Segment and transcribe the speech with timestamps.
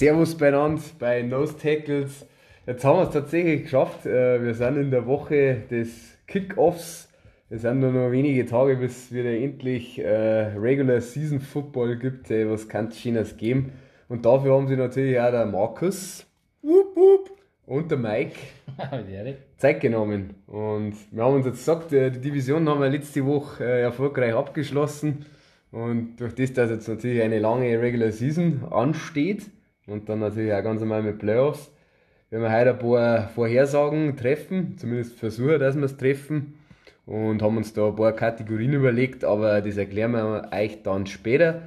[0.00, 2.26] Servus beieinander bei Nose Tackles.
[2.66, 4.06] Jetzt haben wir es tatsächlich geschafft.
[4.06, 7.12] Äh, wir sind in der Woche des Kickoffs.
[7.50, 12.30] Es sind nur noch wenige Tage, bis es wieder endlich äh, Regular Season Football gibt.
[12.30, 13.72] Ey, was kann es Schönes geben?
[14.08, 16.24] Und dafür haben sie natürlich auch der Markus
[16.62, 17.30] wup, wup,
[17.66, 18.36] und der Mike
[19.58, 20.30] Zeit genommen.
[20.46, 24.32] Und wir haben uns jetzt gesagt, äh, die Division haben wir letzte Woche äh, erfolgreich
[24.32, 25.26] abgeschlossen.
[25.70, 29.42] Und durch das, dass jetzt natürlich eine lange Regular Season ansteht
[29.90, 31.70] und dann natürlich auch ganz normal mit Playoffs,
[32.30, 36.54] werden wir heute ein paar Vorhersagen treffen, zumindest versuchen, dass wir es treffen.
[37.06, 41.62] Und haben uns da ein paar Kategorien überlegt, aber das erklären wir euch dann später,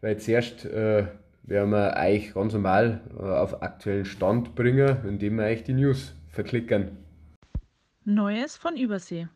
[0.00, 1.04] weil zuerst äh,
[1.44, 6.14] werden wir euch ganz normal äh, auf aktuellen Stand bringen, indem wir euch die News
[6.28, 6.96] verklicken.
[8.04, 9.28] Neues von Übersee.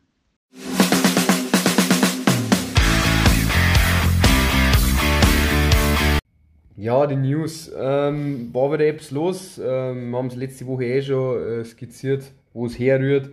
[6.82, 7.70] Ja, die News.
[7.78, 9.56] Ähm, war wieder etwas los.
[9.64, 12.24] Ähm, wir haben es letzte Woche eh schon äh, skizziert,
[12.54, 13.30] wo es herrührt.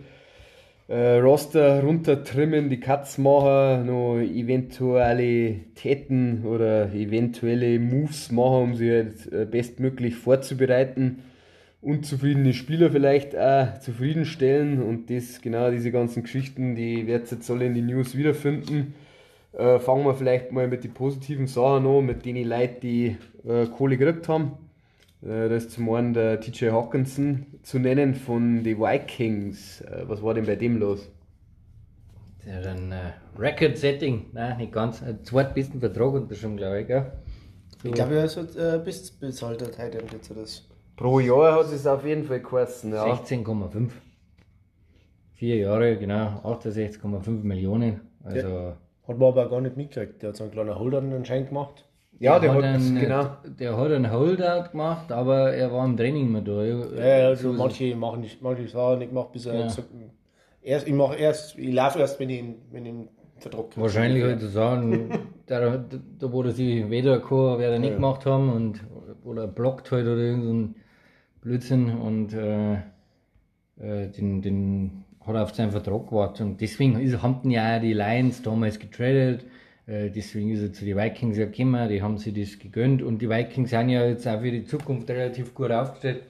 [0.86, 8.88] Äh, Roster runtertrimmen, die Cuts machen, noch eventuelle Täten oder eventuelle Moves machen, um sie
[8.88, 11.24] halt äh, bestmöglich vorzubereiten.
[11.82, 17.50] Unzufriedene Spieler vielleicht auch zufriedenstellen und das, genau diese ganzen Geschichten, die werdet ihr jetzt
[17.50, 18.94] alle in die News wiederfinden.
[19.52, 23.66] Äh, fangen wir vielleicht mal mit den positiven Sachen an, mit denen Leuten, die äh,
[23.66, 24.52] Kohle gekriegt haben.
[25.22, 29.82] Äh, da ist zum einen der TJ Hawkinson zu nennen von den Vikings.
[29.82, 31.10] Äh, was war denn bei dem los?
[32.46, 36.86] Der hat ein äh, Record-Setting, nein, nicht ganz, ein zweitbesten Vertrag unterschrieben, glaube ich.
[36.86, 37.12] Gell?
[37.82, 37.88] So.
[37.88, 40.66] Ich glaube, er ist äh, bis bezahlt hat heute jetzt das.
[40.96, 42.92] Pro Jahr hat es auf jeden Fall gekostet.
[42.92, 43.04] Ja.
[43.04, 43.90] 16,5.
[45.32, 48.00] Vier Jahre, genau, 68,5 Millionen.
[48.22, 48.48] Also.
[48.48, 48.76] Ja.
[49.08, 50.22] Hat man aber gar nicht mitgekriegt.
[50.22, 51.86] Der hat so einen kleinen Holder anscheinend gemacht.
[52.20, 53.36] Ja, der, der hat, einen, genau.
[53.58, 56.62] Der hat einen Holdout gemacht, aber er war im Training mehr da.
[56.62, 59.62] Ja, also manche machen nicht, manche Sachen nicht gemacht, bis er ja.
[59.64, 59.88] gesagt
[60.62, 64.22] erst, ich mache erst, ich laufe erst, wenn ich ihn, wenn ich ihn verdruckt Wahrscheinlich
[64.22, 65.10] halt zu sagen,
[65.46, 65.78] da,
[66.18, 67.94] da wo er sich weder kann, wer nicht ja.
[67.96, 68.84] gemacht haben und
[69.24, 70.74] oder blockt halt oder irgendein
[71.40, 77.22] Blödsinn und äh, äh, den, den hat er auf seinen Vertrag gewartet und deswegen ist,
[77.22, 79.46] haben ja die Lions damals getradet
[79.90, 83.28] deswegen ist er zu den Vikings ja gekommen, die haben sich das gegönnt und die
[83.28, 86.22] Vikings sind ja jetzt auch für die Zukunft relativ gut aufgestellt.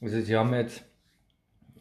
[0.00, 0.84] Also sie haben jetzt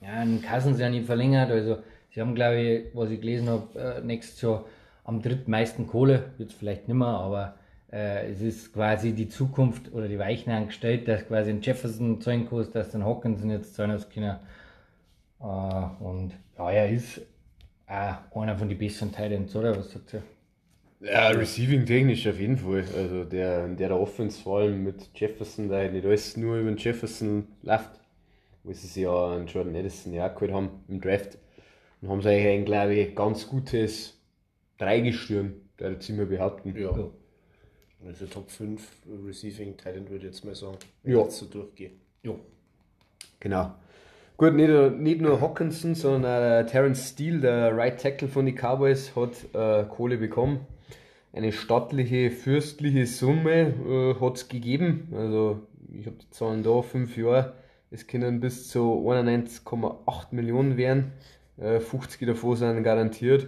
[0.02, 1.78] ja, einen Cousins ja nicht verlängert, also
[2.10, 4.66] sie haben glaube ich, was ich gelesen habe, äh, nächstes Jahr
[5.04, 7.56] am drittmeisten Kohle, jetzt vielleicht nicht mehr, aber
[7.92, 12.48] äh, es ist quasi die Zukunft oder die Weichen angestellt, dass quasi ein Jefferson zahlen
[12.48, 14.38] kostet, dass dann Hawkinson jetzt zahlen aus können.
[15.40, 17.22] Äh, und ja, er ist
[17.88, 19.78] auch einer von den besseren Teilen, oder?
[19.78, 20.24] Was sagt ihr?
[21.00, 22.84] Ja, receiving technisch auf jeden Fall.
[22.96, 26.78] Also der, der der Offense vor allem mit Jefferson, da nicht alles nur über den
[26.78, 27.92] Jefferson läuft,
[28.64, 31.38] wo sie sich ja an Jordan Edison ja geholt haben im Draft.
[32.02, 34.20] Und haben sie eigentlich ein, glaube ich, ganz gutes
[34.80, 36.76] Dreigestirn, der jetzt immer behaupten.
[36.76, 36.98] Ja.
[36.98, 37.10] ja.
[38.06, 38.88] Also Top 5
[39.26, 41.20] Receiving Talent würde ich jetzt mal sagen, wenn ja.
[41.20, 41.92] ich jetzt so durchgehe.
[42.24, 42.34] Ja.
[43.40, 43.76] Genau.
[44.38, 49.16] Gut, nicht, nicht nur Hawkinson, sondern auch Terence Steele, der Right Tackle von den Cowboys,
[49.16, 50.66] hat äh, Kohle bekommen
[51.38, 55.14] eine stattliche, fürstliche Summe äh, hat es gegeben.
[55.16, 55.62] Also
[55.94, 57.54] ich habe die Zahlen da, fünf Jahre.
[57.92, 61.14] Es können bis zu 91,8 Millionen werden.
[61.58, 63.48] Äh, 50 davon sind garantiert.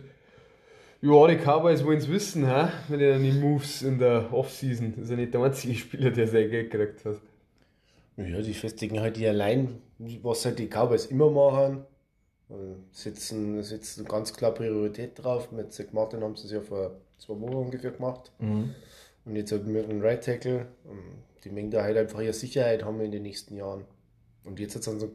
[1.01, 2.67] Ja, die Cowboys wollen es wissen, he?
[2.89, 4.93] mit ihren Moves in der Offseason.
[4.95, 7.17] Das ist ja nicht der einzige Spieler, der sein Geld gekriegt hat.
[8.17, 11.85] Ja, die festigen halt die allein, was halt die Cowboys immer machen.
[12.91, 15.51] Setzen, setzen ganz klar Priorität drauf.
[15.53, 18.31] Mit Zach Martin haben sie es ja vor zwei Wochen ungefähr gemacht.
[18.39, 18.73] Mhm.
[19.25, 20.67] Und jetzt halt mit dem Right Tackle.
[21.43, 23.85] Die mengen da halt einfach ihre Sicherheit haben wir in den nächsten Jahren.
[24.43, 25.11] Und jetzt hat es dann so,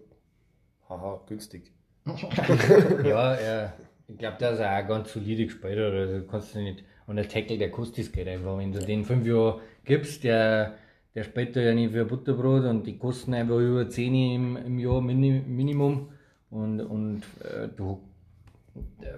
[0.88, 1.72] haha, günstig.
[3.04, 3.72] ja, ja,
[4.08, 5.78] ich glaube, das ist auch ganz solide gespielt.
[5.78, 8.58] Also kannst du nicht, und der Tackle, der kostet das Geld einfach.
[8.58, 10.74] Wenn du den fünf Jahre gibst, der,
[11.14, 15.00] der spielt ja nicht für Butterbrot und die kosten einfach über 10 im, im Jahr
[15.00, 16.10] Minimum.
[16.50, 18.00] Und, und äh, du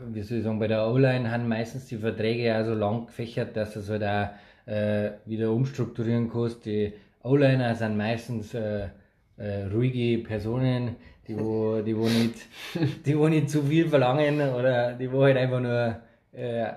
[0.08, 3.56] wie soll ich sagen, bei der O-Line haben meistens die Verträge auch so lang gefächert,
[3.56, 4.31] dass es halt auch
[4.70, 6.67] äh, wieder umstrukturieren kannst.
[6.67, 6.93] Die
[7.23, 8.88] O-Liner sind meistens äh,
[9.37, 12.47] äh, ruhige Personen, die wo, die wo nicht,
[13.06, 16.00] die wo nicht zu viel verlangen oder die wo halt einfach nur,
[16.32, 16.73] äh,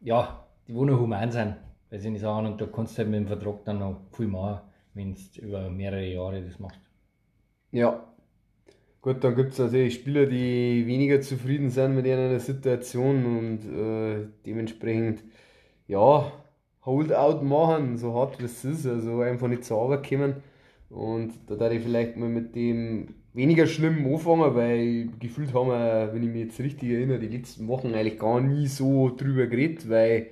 [0.00, 1.56] ja, die wo nur human sind,
[1.90, 4.26] weil sie nicht sagen, und da kannst du halt mit dem Vertrag dann noch viel
[4.28, 4.60] machen,
[4.94, 6.80] wenn du über mehrere Jahre das machst.
[7.70, 8.04] Ja,
[9.02, 14.28] Gut, dann gibt es natürlich Spieler, die weniger zufrieden sind mit ihrer Situation und äh,
[14.46, 15.24] dementsprechend,
[15.88, 16.32] ja,
[16.84, 20.36] Holdout machen, so hart wie es ist, also einfach nicht zur Arbeit kommen.
[20.88, 26.10] Und da darf ich vielleicht mal mit dem weniger schlimm anfangen, weil gefühlt haben wir,
[26.12, 29.88] wenn ich mich jetzt richtig erinnere, die letzten Wochen eigentlich gar nie so drüber geredet,
[29.90, 30.28] weil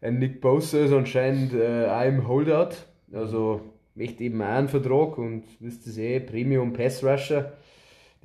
[0.00, 2.76] ein Nick Bosa ist anscheinend äh, auch im Holdout.
[3.12, 3.62] Also
[3.96, 7.52] möchte eben auch einen Vertrag und wisst ihr eh, Premium Pass Rusher.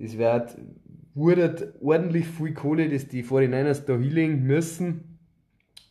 [0.02, 0.58] Das wird,
[1.14, 5.20] wurde ordentlich viel Kohle, dass die 49ers da healing müssen.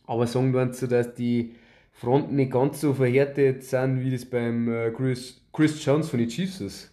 [0.05, 1.55] Aber sagen wir so, dass die
[1.93, 6.27] Fronten nicht ganz so verhärtet sind, wie das beim äh, Chris, Chris Jones von den
[6.27, 6.91] Chiefs ist.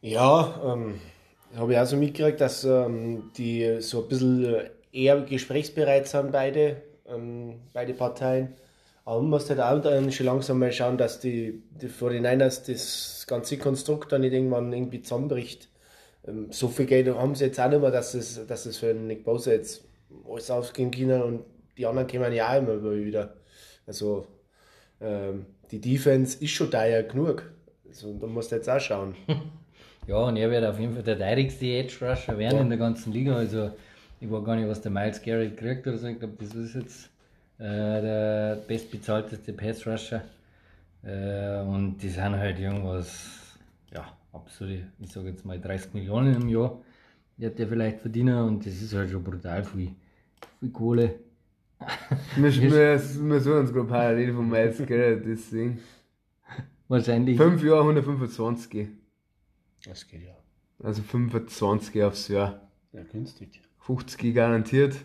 [0.00, 0.94] Ja, ähm,
[1.54, 6.80] habe ich auch so mitgekriegt, dass ähm, die so ein bisschen eher gesprächsbereit sind, beide,
[7.06, 8.54] ähm, beide Parteien.
[9.04, 13.26] Aber man muss halt auch dann schon langsam mal schauen, dass die, die 49ers das
[13.26, 15.68] ganze Konstrukt dann nicht irgendwann irgendwie zusammenbricht.
[16.26, 18.94] Ähm, so viel Geld haben sie jetzt auch nicht mehr, dass es, dass es für
[18.94, 19.84] Nick Bosa jetzt
[20.28, 21.44] alles ausgehen kann und
[21.76, 23.34] die anderen kommen ja auch immer wieder.
[23.86, 24.26] Also
[25.00, 27.50] ähm, die Defense ist schon teuer genug.
[27.88, 29.14] Also da musst du jetzt auch schauen.
[30.06, 32.62] Ja, und er wird auf jeden Fall der teuerste Edge Rusher werden ja.
[32.62, 33.36] in der ganzen Liga.
[33.36, 33.70] Also
[34.18, 36.08] ich weiß gar nicht, was der Miles Garrett kriegt oder so.
[36.08, 37.10] Ich glaube, das ist jetzt
[37.60, 40.22] äh, der bestbezahlteste Pass Rusher.
[41.02, 43.58] Äh, und die sind halt irgendwas,
[43.92, 46.80] ja, absolut, ich sage jetzt mal 30 Millionen im Jahr.
[47.36, 49.90] Wird der vielleicht verdienen und das ist halt schon brutal viel,
[50.58, 51.14] viel Kohle.
[52.36, 55.78] wir, wir, wir suchen uns gerade parallel von Miles Garrett, deswegen.
[56.88, 57.36] Wahrscheinlich.
[57.36, 58.88] 5 Jahre 125.
[59.84, 60.36] Das geht ja.
[60.82, 62.60] Also 25 aufs Jahr.
[62.92, 63.60] Ja, günstig.
[63.80, 64.96] 50 garantiert.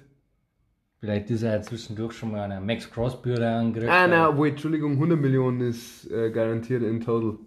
[1.06, 3.94] Vielleicht ist er ja zwischendurch schon mal eine Max Crosby oder angegriffen.
[3.94, 7.38] Ah, nein, obwohl, Entschuldigung, 100 Millionen ist äh, garantiert in total.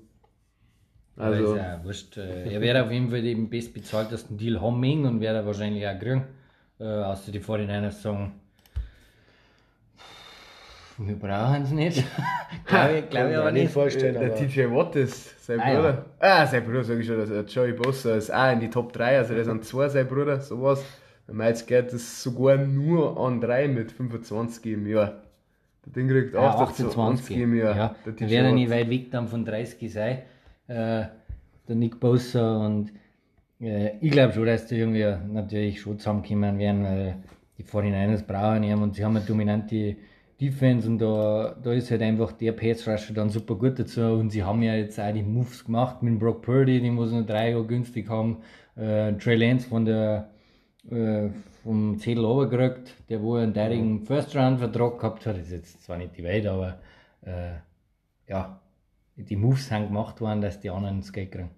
[1.16, 1.54] Also.
[1.54, 2.16] ist ja wurscht.
[2.18, 5.98] Äh, er wird auf jeden Fall den bestbezahltesten Deal haben und wird er wahrscheinlich auch
[5.98, 6.22] kriegen.
[6.78, 8.34] Äh, außer die 49ers sagen,
[10.98, 12.04] wir brauchen es nicht.
[12.66, 13.72] glaube ich, glaub ich aber nicht.
[13.72, 16.06] Vorstellen, der TJ Watt ist sein ah, Bruder.
[16.22, 16.42] Ja.
[16.42, 17.28] Ah, sein Bruder, sag ich schon.
[17.28, 19.18] Der Joey Bossa ist auch in die Top 3.
[19.18, 20.84] Also, der sind zwei, sein Bruder, sowas.
[21.30, 25.22] Meins geht das sogar nur an 3 mit 25 im Jahr.
[25.84, 27.76] Der Ding kriegt ja, 28 im Jahr.
[27.76, 30.18] Ja, der wäre nicht weit weg dann von 30 sein.
[30.68, 31.04] Äh,
[31.68, 32.92] der Nick Bossa und
[33.60, 37.16] äh, ich glaube schon, dass die irgendwie natürlich schon zusammenkommen werden, weil
[37.58, 39.96] die 49ers brauchen ihn und sie haben eine dominante
[40.40, 44.30] Defense und da, da ist halt einfach der Pass Rusher dann super gut dazu und
[44.30, 47.50] sie haben ja jetzt auch die Moves gemacht mit Brock Purdy, den muss noch drei
[47.50, 48.38] Jahre günstig haben,
[48.76, 50.30] äh, Trey Lance von der
[50.90, 51.30] äh,
[51.62, 55.84] vom Zettel runtergerückt, der wo einen deirigen First Round Vertrag gehabt hat, das ist jetzt
[55.84, 56.78] zwar nicht die Welt, aber
[57.22, 57.54] äh,
[58.28, 58.60] ja,
[59.16, 61.50] die Moves sind gemacht worden, dass die anderen ins Geld kriegen.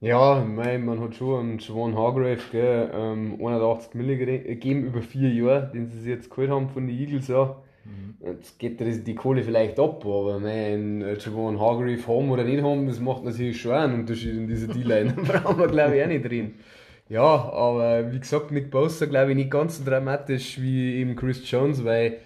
[0.00, 5.32] Ja, mein, man hat schon einen Siobhan Hargrave gell, ähm, 81 Millionen gegeben über vier
[5.32, 7.26] Jahre, den sie sich jetzt geholt haben von den Eagles.
[7.26, 7.56] Ja.
[7.84, 8.14] Mhm.
[8.24, 13.00] Jetzt geht die Kohle vielleicht ab, aber mein Javon Hargrave haben oder nicht haben, das
[13.00, 15.14] macht natürlich schon einen Unterschied in dieser D-Line.
[15.26, 16.54] da brauchen wir glaube ich auch nicht drin.
[17.08, 21.50] Ja, aber wie gesagt, Nick Bosa glaube ich nicht ganz so dramatisch wie eben Chris
[21.50, 22.18] Jones, weil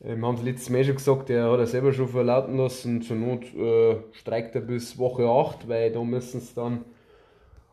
[0.00, 3.02] wir ähm, haben es letztes Mal schon gesagt, der hat er selber schon verlauten lassen,
[3.02, 6.84] zur Not äh, streikt er bis Woche 8, weil da müssen es dann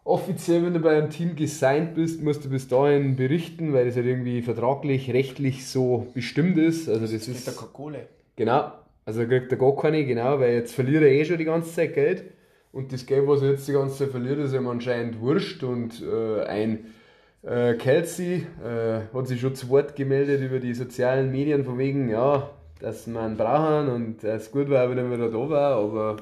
[0.04, 3.96] offiziell, wenn du bei einem Team gesigned bist, musst du bis dahin berichten, weil das
[3.96, 6.90] halt irgendwie vertraglich, rechtlich so bestimmt ist.
[6.90, 7.46] Also das, das ist.
[7.46, 8.08] Kriegt er keine Kohle.
[8.36, 8.72] Genau.
[9.06, 11.74] Also da kriegt er gar keine, genau, weil jetzt verliert er eh schon die ganze
[11.74, 12.24] Zeit Geld.
[12.76, 15.64] Und das Geld, was er jetzt die ganze Zeit verliert, ist ihm anscheinend wurscht.
[15.64, 16.88] Und äh, ein
[17.42, 22.10] äh, Kelsey äh, hat sich schon zu Wort gemeldet über die sozialen Medien, von wegen,
[22.10, 22.50] ja,
[22.82, 26.18] dass man brauchen und es gut war, wenn er wieder da war, aber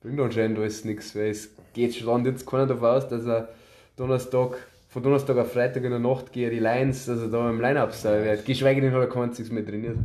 [0.00, 3.50] bringt anscheinend alles nichts, weil es geht schon jetzt keiner davon aus, dass er
[3.94, 4.56] Donnerstag,
[4.88, 7.92] von Donnerstag auf Freitag in der Nacht gegen die Lions, dass er da im Line-Up
[7.92, 8.44] sein wird.
[8.44, 9.98] Geschweige denn hat er keinen mehr trainiert.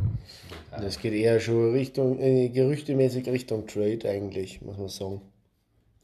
[0.70, 5.22] Das geht eher schon Richtung, äh, gerüchtemäßig Richtung Trade eigentlich, muss man sagen.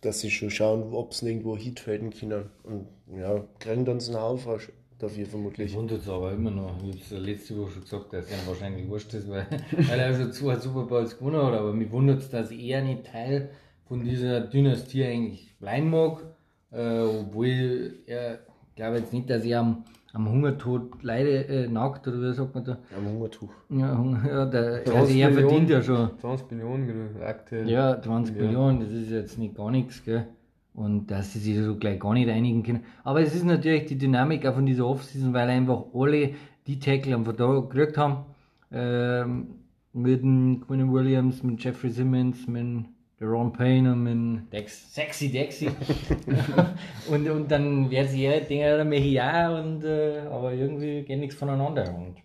[0.01, 2.51] Dass sie schon schauen, ob sie irgendwo traden können.
[2.63, 2.87] Und
[3.19, 4.61] ja, kriegen dann so einen Haufen
[4.99, 5.75] dafür vermutlich.
[5.75, 6.77] Wundert es aber immer noch.
[6.79, 9.47] Ich habe es letzte Woche schon gesagt, dass er wahrscheinlich wurscht ist, weil,
[9.89, 11.55] weil er schon zwei Super Bowls gewonnen hat.
[11.55, 13.51] Aber mich wundert es, dass er nicht Teil
[13.87, 16.23] von dieser Dynastie eigentlich bleiben mag,
[16.71, 18.41] äh, obwohl er,
[18.77, 22.65] glaube jetzt nicht, dass er am, am Hungertod leide, äh, nagt, oder wie sagt man
[22.65, 22.79] da?
[22.97, 23.51] Am Hungertuch.
[23.69, 26.11] Ja, Hunger, ja der, also er verdient ja schon.
[26.19, 27.69] 20 Millionen aktuell.
[27.69, 28.43] Ja, 20 ja.
[28.43, 30.27] Millionen, das ist jetzt nicht gar nichts, gell?
[30.75, 32.85] Und dass sie sich so gleich gar nicht einigen können.
[33.05, 36.31] Aber es ist natürlich die Dynamik auch von dieser Offseason, weil einfach alle
[36.67, 38.27] die Tackle am Vertrag gekriegt haben.
[38.71, 39.49] Ähm,
[39.93, 42.85] mit dem Quinn Williams, mit Jeffrey Simmons, mit
[43.21, 45.69] Ron Payne und mit Dex, Sexy Dexy.
[47.11, 51.35] und, und dann werden sie ja denken, mehr ja, und, äh, aber irgendwie geht nichts
[51.35, 51.93] voneinander.
[51.93, 52.17] Und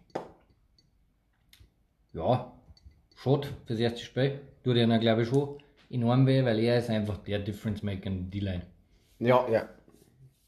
[2.14, 2.52] ja,
[3.16, 4.40] schade fürs erste Spiel.
[4.64, 5.58] Tut ja, glaube ich, schon
[5.90, 8.62] enorm weh, weil er ist einfach der Difference Maker in D-Line.
[9.20, 9.68] Ja, ja.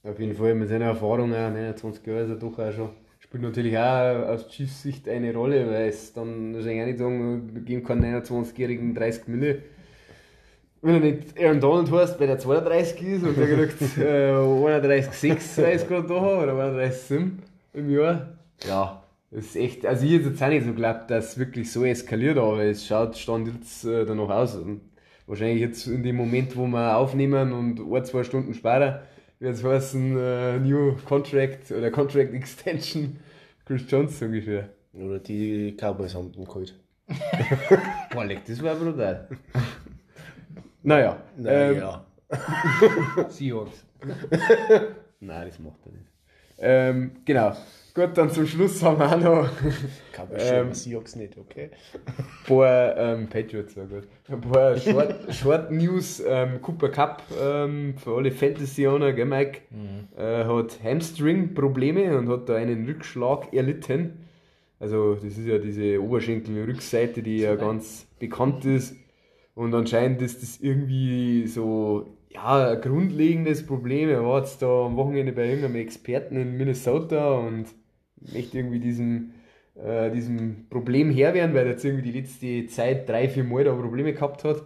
[0.04, 2.90] Auf jeden Fall mit seiner Erfahrung, 29 Jahre ist er doch auch schon.
[3.18, 7.56] Spielt natürlich auch aus Chiefs Sicht eine Rolle, weil es dann wahrscheinlich auch nicht sagen,
[7.56, 9.64] wir geben keinen 29-Jährigen 30 Mille.
[10.86, 15.64] Wenn er nicht Aaron Donald heißt, weil der 32 ist und der kriegt äh, 31,6
[15.64, 17.32] weil ich gerade da oder 31,7
[17.74, 18.38] im Jahr.
[18.68, 19.02] Ja,
[19.32, 21.84] das ist echt, also ich hätte jetzt auch nicht so geglaubt, dass es wirklich so
[21.84, 24.58] eskaliert, aber es schaut stand jetzt äh, danach aus.
[24.58, 24.82] Und
[25.26, 29.02] wahrscheinlich jetzt in dem Moment, wo wir aufnehmen und ein, zwei Stunden später,
[29.40, 33.18] wird es heißen, äh, New Contract oder Contract Extension
[33.66, 34.70] Chris Johnson ungefähr.
[34.94, 36.80] Oder die Cowboys haben ihn geholt.
[38.12, 39.28] Boah, leck, das war brutal.
[40.86, 41.18] Naja.
[41.38, 42.06] Naja.
[42.30, 43.86] Ähm, Seahawks.
[45.20, 46.06] Nein, das macht er nicht.
[46.58, 47.54] Ähm, genau.
[47.94, 49.50] Gut, dann zum Schluss haben wir auch noch
[50.14, 51.70] Cowboys schon, Ähm, Seahawks nicht, okay?
[52.08, 54.08] ein paar ähm, Patriots, ja gut.
[54.30, 56.22] Ein paar Short, Short News.
[56.26, 59.62] Ähm, Cooper Cup ähm, für alle Fantasy-Owner, gell, Mike?
[60.18, 64.26] Äh, hat Hamstring-Probleme und hat da einen Rückschlag erlitten.
[64.80, 68.96] Also, das ist ja diese Oberschenkel-Rückseite, die ja ganz bekannt ist.
[69.56, 74.10] Und anscheinend ist das irgendwie so, ja, ein grundlegendes Problem.
[74.10, 77.68] Er war jetzt da am Wochenende bei irgendeinem Experten in Minnesota und
[78.34, 79.32] möchte irgendwie diesem,
[79.76, 83.64] äh, diesem Problem Herr werden, weil er jetzt irgendwie die letzte Zeit drei, vier Mal
[83.64, 84.64] da Probleme gehabt hat.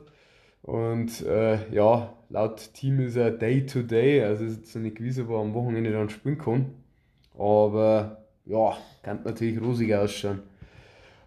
[0.64, 5.30] Und äh, ja, laut Team ist er Day-to-Day, also ist jetzt noch nicht gewiss, ob
[5.30, 6.74] er am Wochenende dann spielen kann.
[7.38, 10.42] Aber ja, kann natürlich rosig ausschauen.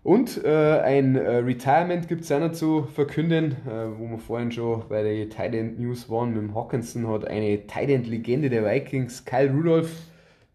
[0.03, 4.51] Und äh, ein äh, Retirement gibt es auch noch zu verkünden, äh, wo wir vorhin
[4.51, 6.31] schon bei der Tight News waren.
[6.31, 9.93] Mit dem Hawkinson hat eine Tight End Legende der Vikings, Kyle Rudolph,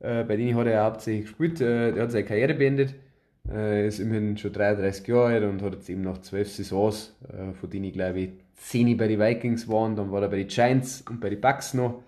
[0.01, 2.95] äh, bei denen hat er hauptsächlich gespielt, äh, der hat seine Karriere beendet,
[3.49, 7.15] äh, ist immerhin schon 33 Jahre alt und hat jetzt eben nach 12 Saisons,
[7.59, 10.47] von denen ich glaube ich 10 bei den Vikings waren, dann war er bei den
[10.47, 12.03] Giants und bei den Bucks noch,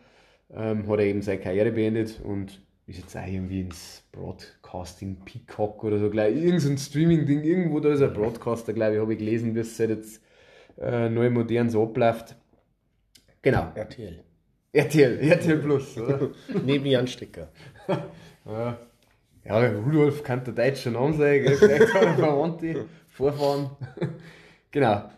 [0.53, 4.03] ähm, hat er eben seine Karriere beendet und ist jetzt auch irgendwie ins
[4.69, 9.01] Broadcasting Peacock oder so, gleich irgend so Streaming-Ding, irgendwo da ist ein Broadcaster, glaube ich,
[9.01, 10.21] habe ich gelesen, wie es seit jetzt
[10.79, 12.35] äh, neu modern so abläuft.
[13.41, 14.23] Genau, RTL.
[14.71, 16.29] RTL, RTL Plus, oder?
[16.65, 17.49] Neben Jan Stricker.
[18.45, 18.77] ja.
[19.43, 21.55] ja, Rudolf kann der deutsche Name sein, gell?
[21.55, 23.71] vielleicht hat er Verwandte, Vorfahren.
[24.71, 25.09] genau.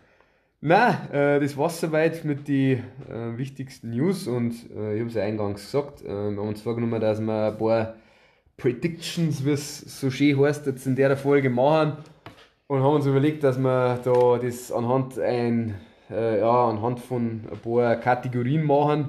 [0.64, 5.14] Na, äh, das war's soweit mit den äh, wichtigsten News und äh, ich habe es
[5.14, 7.96] ja eingangs gesagt, äh, wir haben uns vorgenommen, dass wir ein paar
[8.62, 11.96] Predictions, wie es so schön heißt, jetzt in der Folge machen
[12.68, 15.74] und haben uns überlegt, dass wir da das anhand ein,
[16.08, 19.08] äh, ja, anhand von ein paar Kategorien machen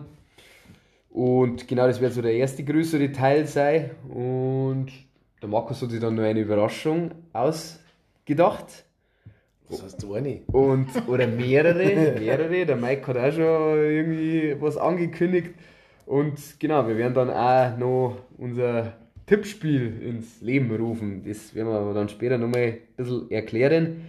[1.11, 4.87] und genau das wird so der erste größere Teil sein und
[5.39, 8.85] der Markus hat sich dann noch eine Überraschung ausgedacht.
[9.69, 10.41] Das heißt du eine.
[10.47, 12.65] Und, oder mehrere, mehrere.
[12.65, 15.51] Der Mike hat auch schon irgendwie was angekündigt.
[16.05, 18.93] Und genau, wir werden dann auch noch unser
[19.25, 21.23] Tippspiel ins Leben rufen.
[21.25, 24.01] Das werden wir dann später nochmal ein bisschen erklären.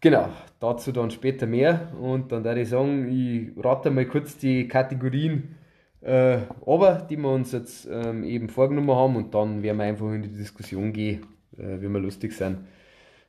[0.00, 0.28] Genau,
[0.58, 1.92] dazu dann später mehr.
[2.00, 5.56] Und dann würde ich sagen, ich rate mal kurz die Kategorien
[6.02, 9.16] äh, aber, die wir uns jetzt ähm, eben vorgenommen haben.
[9.16, 11.26] Und dann werden wir einfach in die Diskussion gehen,
[11.56, 12.58] äh, wie wir lustig sind.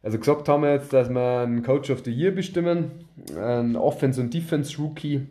[0.02, 3.06] Also gesagt haben wir jetzt, dass wir einen Coach of the Year bestimmen,
[3.38, 5.28] einen Offense- und Defense-Rookie,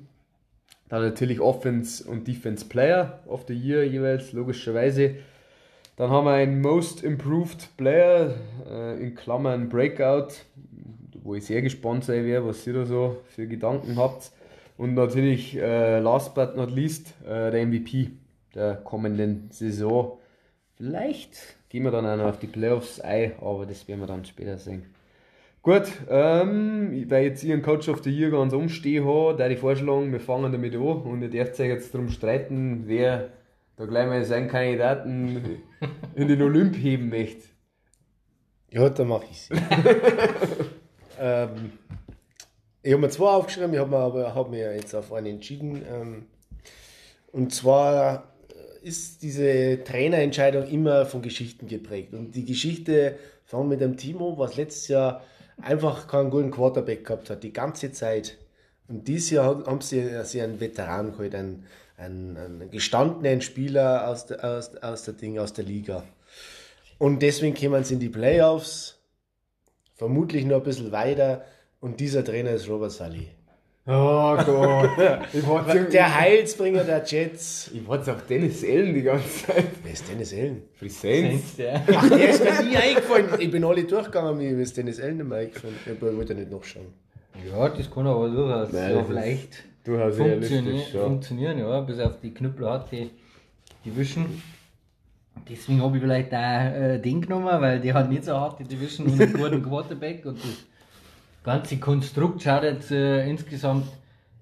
[0.93, 5.15] dann natürlich Offense- und Defense-Player of the Year jeweils, logischerweise.
[5.97, 8.35] Dann haben wir einen Most Improved Player,
[8.69, 10.35] äh, in Klammern Breakout,
[11.23, 14.33] wo ich sehr gespannt sein werde, was ihr da so für Gedanken habt.
[14.77, 18.11] Und natürlich, äh, last but not least, äh, der MVP
[18.55, 20.19] der kommenden Saison.
[20.77, 24.27] Vielleicht gehen wir dann auch noch auf die Playoffs ein, aber das werden wir dann
[24.27, 24.92] später sehen.
[25.63, 29.61] Gut, ähm, weil jetzt ich einen Coach of the Year ganz umstehen habe, da ich
[29.61, 33.29] vorschlagen, wir fangen damit an und ihr dürft euch jetzt darum streiten, wer
[33.77, 35.63] da gleich mal seinen Kandidaten
[36.17, 37.45] in den Olymp heben möchte.
[38.71, 39.51] Ja, dann mache ich es.
[41.21, 41.73] ähm,
[42.83, 45.83] ich habe mir zwei aufgeschrieben, ich habe mir aber hab mir jetzt auf einen entschieden.
[45.89, 46.27] Ähm,
[47.31, 48.33] und zwar
[48.83, 52.15] ist diese Trainerentscheidung immer von Geschichten geprägt.
[52.15, 55.23] Und die Geschichte fangen mit dem Timo, was letztes Jahr
[55.63, 58.39] einfach keinen guten Quarterback gehabt hat, die ganze Zeit.
[58.89, 61.67] Und dieses Jahr haben sie, sie einen Veteran geholt, einen,
[61.97, 66.05] einen, einen gestandenen Spieler aus der, aus, aus der Ding, aus der Liga.
[66.99, 68.99] Und deswegen kommen sie in die Playoffs,
[69.95, 71.45] vermutlich noch ein bisschen weiter.
[71.81, 73.29] Und dieser Trainer ist Robert Sully.
[73.85, 74.91] Oh Gott.
[75.93, 77.69] Der Heilsbringer der Jets.
[77.75, 79.65] ich warte auf Dennis Allen die ganze Zeit.
[79.83, 80.63] Wer ist Dennis Allen?
[80.75, 81.57] Für die Saints.
[81.57, 81.83] Der.
[81.97, 83.27] Ach, der ist mir nie eingefallen.
[83.41, 85.75] Ich bin alle durchgegangen, mir ist Dennis Allen nicht mehr eingefallen.
[85.85, 86.87] Ich wollte nicht nachschauen.
[87.51, 91.01] Ja, das kann aber durchaus Nein, ja, ist vielleicht Durchaus funktionieren, ja.
[91.03, 93.11] funktionieren, ja, bis auf die Knüppel hat die,
[93.85, 94.43] die Wischen.
[95.49, 99.09] Deswegen habe ich vielleicht auch äh, den genommen, weil der hat nicht so harte Division
[99.09, 100.67] und einen guten Quarterback und das
[101.43, 103.87] ganze Konstrukt schaut jetzt äh, insgesamt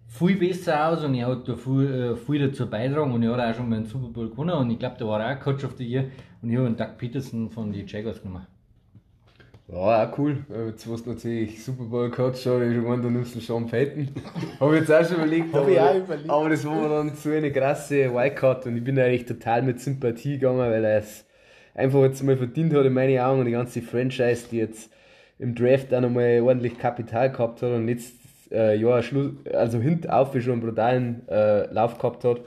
[0.08, 3.54] viel besser aus und er hat da viel, äh, viel dazu beitragen und er hat
[3.54, 5.76] auch schon mal einen Super Bowl gewonnen und ich glaube, der war auch Coach of
[5.78, 6.04] the Year
[6.42, 8.46] und ich habe einen Doug Peterson von den Jaguars genommen.
[9.68, 10.38] Ja, auch cool.
[10.52, 14.08] Äh, Jetzt, du natürlich Super Bowl Coach schon, ich gemeint, du nimmst den Sean Payton.
[14.58, 15.54] Habe ich jetzt auch schon überlegt.
[15.54, 16.30] Hab aber, ich auch überlegt.
[16.30, 19.80] aber das war mir dann so eine krasse Wildcard und ich bin eigentlich total mit
[19.80, 21.24] Sympathie gegangen, weil er es
[21.74, 24.90] einfach jetzt mal verdient hat in meinen Augen und die ganze Franchise, die jetzt
[25.40, 28.14] im Draft auch nochmal ordentlich Kapital gehabt hat und jetzt
[28.52, 32.42] äh, ja, Schluss, also hintauf schon einen brutalen äh, Lauf gehabt hat.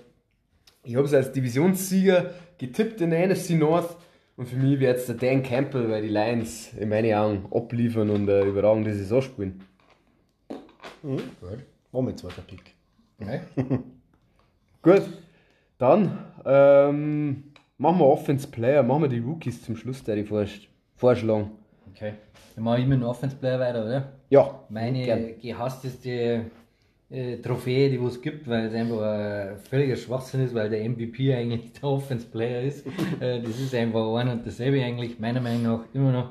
[0.83, 3.95] Ich habe es als Divisionssieger getippt in der NFC North
[4.35, 8.09] und für mich wird jetzt der Dan Campbell, weil die Lions in meinen Augen abliefern
[8.09, 9.61] und eine überragende Saison spielen.
[11.01, 11.59] Mhm, gut.
[11.91, 12.61] Mein zweiter Pick.
[14.81, 15.03] Gut,
[15.77, 17.43] dann ähm,
[17.77, 21.51] machen wir Offense Player, machen wir die Rookies zum Schluss, der die vorsch- vorschlagen.
[21.95, 22.13] Okay.
[22.55, 24.13] Dann mache ich mit dem Offense Player weiter, oder?
[24.29, 25.39] Ja, Meine Gern.
[25.41, 26.45] gehassteste
[27.09, 31.33] äh, Trophäe, die es gibt, weil es einfach ein völliger Schwachsinn ist, weil der MVP
[31.33, 32.85] eigentlich der Offense Player ist.
[33.19, 36.29] äh, das ist einfach ein und dasselbe eigentlich, meiner Meinung nach immer noch.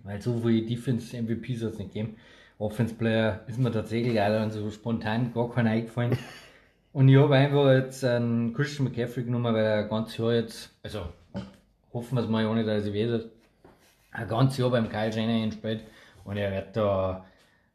[0.00, 2.16] Weil so viele Defense MVPs hat es nicht gegeben.
[2.58, 6.16] Offense Player ist mir tatsächlich dann so spontan gar keiner eingefallen.
[6.92, 11.00] Und ich habe einfach jetzt einen Christian McCaffrey genommen, weil er ganzes Jahr jetzt, also
[11.92, 13.30] hoffen wir es mal, ohne dass ich weh tut,
[14.14, 15.84] ein ganzes Jahr beim Kyle Shanahan spielt
[16.24, 17.26] und er wird da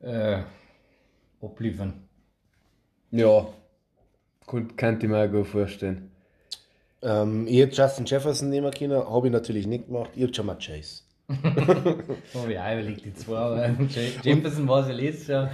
[0.02, 0.42] äh,
[1.42, 2.08] abliefern.
[3.12, 3.48] ja,
[4.48, 6.12] könnte ich mir auch gut vorstellen.
[7.02, 10.10] Ähm, ich hätte Justin Jefferson nehmen können, habe ich natürlich nicht gemacht.
[10.16, 11.04] Ich habe Jamar Chase.
[11.30, 13.70] Habe ich auch überlegt, die zwei, aber
[14.24, 15.52] Jefferson war es ja letztes Jahr.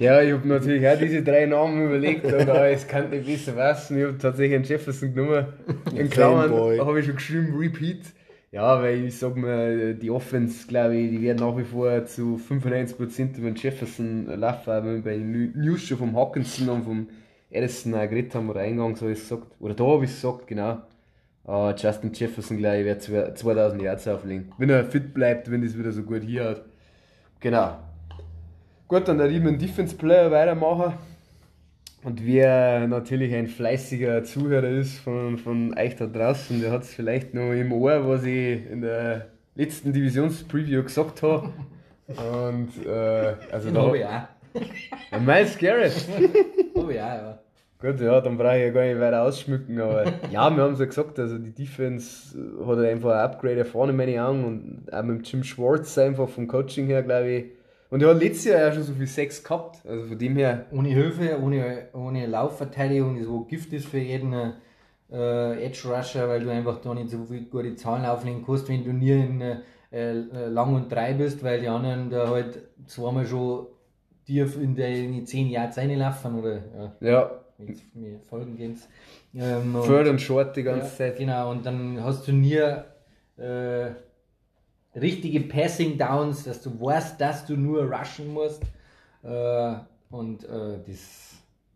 [0.00, 3.98] Ja, ich habe natürlich auch diese drei Namen überlegt, aber es kann nicht besser wissen.
[3.98, 5.46] Ich habe tatsächlich einen Jefferson genommen.
[5.94, 8.00] In Klammern habe ich schon geschrieben, Repeat.
[8.52, 12.36] Ja, weil ich sag mal, die Offense, glaube ich, die werden nach wie vor zu
[12.38, 16.82] 95% über den Jefferson laufen, weil wir bei den New- News schon vom Hawkinson und
[16.84, 17.08] vom
[17.50, 19.46] Edison auch geredet haben, oder eingangs habe ich es gesagt.
[19.58, 20.82] Oder da habe ich es gesagt, genau.
[21.46, 24.52] Ah, Justin Jefferson, glaube ich, wird zwei- 2000 Yards auflegen.
[24.58, 26.62] Wenn er fit bleibt, wenn das wieder so gut hier hat.
[27.40, 27.78] Genau.
[28.86, 30.94] Gut, dann mit dem Defense Player weitermachen.
[32.04, 36.94] Und wer natürlich ein fleißiger Zuhörer ist von, von euch da draußen, der hat es
[36.94, 41.50] vielleicht noch im Ohr, was ich in der letzten Divisionspreview gesagt habe.
[42.08, 44.22] Und äh, also Den da, habe ich auch.
[45.12, 45.94] Ja, Miles Garrett.
[46.76, 47.38] Habe ich auch, ja.
[47.80, 50.78] Gut, ja, dann brauche ich ja gar nicht weiter ausschmücken, aber ja, wir haben es
[50.78, 55.02] ja gesagt, also die Defense hat einfach ein Upgrade erfahren in meinen Augen und auch
[55.02, 57.44] mit Jim Schwartz einfach vom Coaching her, glaube ich.
[57.92, 60.64] Und er hat letztes Jahr ja schon so viel Sex gehabt, also von dem her,
[60.72, 64.32] Ohne Hilfe, ohne, ohne Laufverteidigung, das wo Gift ist für jeden
[65.12, 68.82] äh, Edge Rusher, weil du einfach da nicht so viel gute Zahlen auflegen kannst, wenn
[68.82, 69.58] du nie in äh,
[69.92, 70.12] äh,
[70.48, 73.66] lang und drei bist, weil die anderen da halt zweimal schon
[74.26, 76.62] dir in die 10 Jahre reinlaufen oder
[77.02, 77.30] ja, ja,
[77.92, 78.88] mir folgen kannst.
[79.34, 81.18] Ähm, und Short die ganze ja, Zeit.
[81.18, 82.56] Genau, und dann hast du nie
[83.36, 83.90] äh,
[84.94, 88.62] richtige Passing Downs, dass du weißt, dass du nur rushen musst.
[89.22, 89.74] Äh,
[90.10, 91.32] und äh, das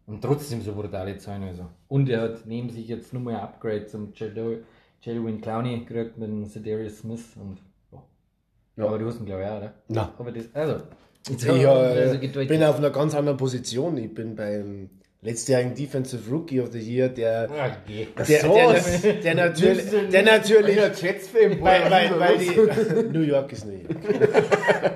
[0.07, 1.43] und trotzdem so brutale Zahlen.
[1.45, 1.67] Also.
[1.89, 6.45] Und er hat neben sich jetzt nochmal ein Upgrade zum Jadwin Clowney gekriegt mit dem
[6.45, 7.37] Sedarius Smith.
[7.41, 7.59] Und,
[7.91, 8.03] ja.
[8.77, 8.85] Ja.
[8.87, 9.75] Aber du hast ihn, glaube ich, auch, oder?
[9.89, 10.09] Nein.
[10.19, 10.83] Aber das, also,
[11.29, 13.99] Ich haben äh, also bin auf einer ganz anderen Position.
[13.99, 14.91] Ich bin beim
[15.27, 18.07] letztjährigen Defensive Rookie of the Year, der, Ah, geh.
[18.17, 20.77] der, der, der, natürlich, der natürlich,
[21.61, 23.89] weil, weil, weil die, New York ist New York.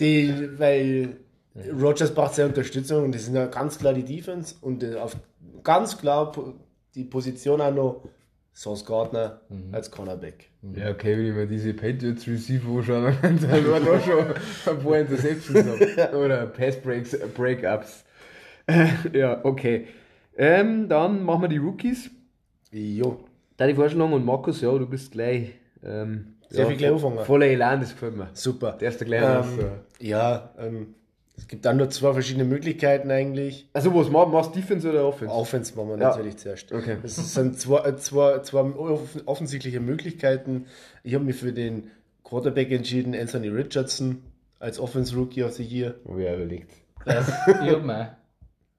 [0.00, 1.16] die, weil
[1.80, 5.16] Rogers braucht sehr Unterstützung und das sind ja ganz klar die Defense und äh, auf
[5.64, 6.32] ganz klar
[6.94, 8.02] die Position auch noch
[8.52, 9.40] Sauce Gardner
[9.72, 10.50] als Cornerback.
[10.74, 13.40] Ja, okay, wenn ich mir diese Patriots Receiver anschaue, dann
[13.70, 14.24] war da schon
[14.74, 16.14] ein paar Interceptions.
[16.14, 17.16] Oder Pass Breaks,
[18.66, 18.86] äh,
[19.18, 19.86] ja, okay.
[20.36, 22.10] Ähm, dann machen wir die Rookies.
[22.72, 23.20] Jo.
[23.56, 25.52] Da die Vorschläge und Markus, ja, du bist gleich.
[25.82, 27.18] Ähm, Sehr ja, viel gleich anfangen.
[27.24, 28.28] Voller Elan, das gefällt mir.
[28.34, 28.72] Super.
[28.72, 29.68] Der erste gleich raus, Ähm,
[30.06, 30.94] ja, ähm,
[31.38, 33.68] es gibt dann nur zwei verschiedene Möglichkeiten eigentlich.
[33.72, 35.34] Also, was machst machst du, Defense oder Offense?
[35.34, 36.08] Offense machen wir Ja.
[36.10, 36.72] natürlich zuerst.
[36.72, 36.96] Okay.
[37.02, 40.66] Es sind zwei, äh, zwei, zwei off- offensichtliche Möglichkeiten.
[41.02, 41.90] Ich habe mich für den
[42.24, 44.22] Quarterback entschieden, Anthony Richardson
[44.58, 45.94] als Offense Rookie of the Year.
[46.08, 46.72] Hab ich auch überlegt.
[47.04, 48.16] Das, ich hab mal.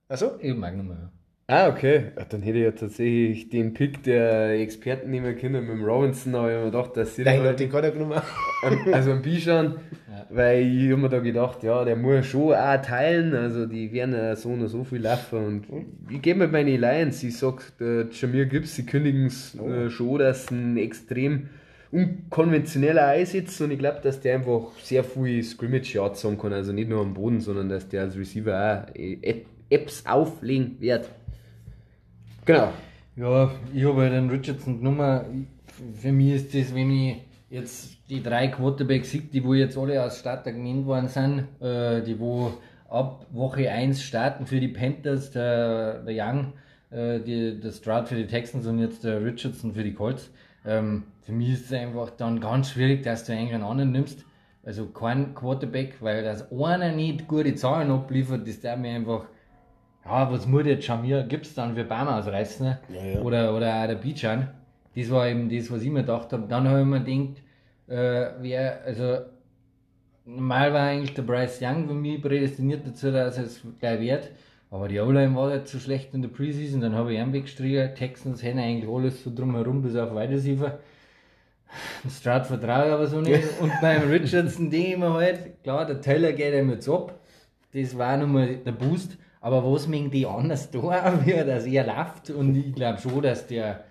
[0.10, 0.32] Also?
[0.39, 1.10] Ich mal genommen.
[1.50, 2.12] Ah, okay.
[2.17, 6.36] Ja, dann hätte ich ja tatsächlich den Pick der Experten nehmen können mit dem Robinson,
[6.36, 8.22] aber ich habe mir gedacht, dass sie Nein, da- den kann er genommen.
[8.91, 9.76] also ein Bischan,
[10.30, 14.13] weil ich habe mir da gedacht, ja, der muss schon auch teilen, also die werden
[14.13, 15.38] ja so und so viel laufen
[15.70, 19.89] und ich gehe mit meinen Lions, ich sag, der Jamir Gibbs, die kündigen es äh,
[19.89, 21.48] schon, dass ein extrem
[21.93, 26.74] unkonventioneller Einsitz und ich glaube, dass der einfach sehr viel Scrimmage Yards haben kann, also
[26.74, 28.54] nicht nur am Boden, sondern dass der als Receiver
[28.89, 29.17] auch äh,
[29.69, 31.10] Apps auflegen wird.
[32.45, 32.71] Genau.
[33.15, 35.47] Ja, ich habe halt den Richardson genommen.
[35.99, 37.17] Für mich ist das, wenn ich
[37.49, 42.01] jetzt die drei Quarterbacks sehe, die wo jetzt alle als Starter genannt worden sind, äh,
[42.03, 42.53] die wo
[42.89, 46.53] ab Woche 1 starten für die Panthers, der, der Young,
[46.89, 50.30] äh, die, der Stroud für die Texans und jetzt der Richardson für die Colts.
[50.65, 54.23] Ähm, für mich ist es einfach dann ganz schwierig, dass du einen anderen nimmst.
[54.63, 59.25] Also kein Quarterback, weil das einer nicht gute Zahlen abliefert, das der mir einfach
[60.08, 62.65] ja, was muss jetzt Jamir gibt's dann für Bama ausreißen?
[62.65, 62.80] Ne?
[62.89, 63.20] Ja, ja.
[63.22, 64.50] Oder, oder auch der Bijan.
[64.96, 66.48] Das war eben das, was ich mir gedacht habe.
[66.48, 67.41] Dann habe ich mir gedacht,
[67.88, 69.20] äh, wer, also
[70.26, 74.32] normal war eigentlich der Bryce Young für mich prädestiniert dazu, dass er es gleich wird.
[74.70, 77.96] Aber die O-Line war nicht so schlecht in der Preseason, dann habe ich ihn weggestrichen.
[77.96, 80.80] Texans hätten eigentlich alles so drumherum, bis auf Wide Receiver.
[82.10, 83.43] Stroud vertraue ich aber so nicht.
[83.62, 87.20] Und beim Richardson denke ich mir halt, klar, der Teller geht ihm jetzt ab.
[87.74, 89.17] Das war nochmal der Boost.
[89.47, 92.31] Aber was mögen die anders da, wie er das er läuft?
[92.31, 93.86] Und ich glaube schon, dass der,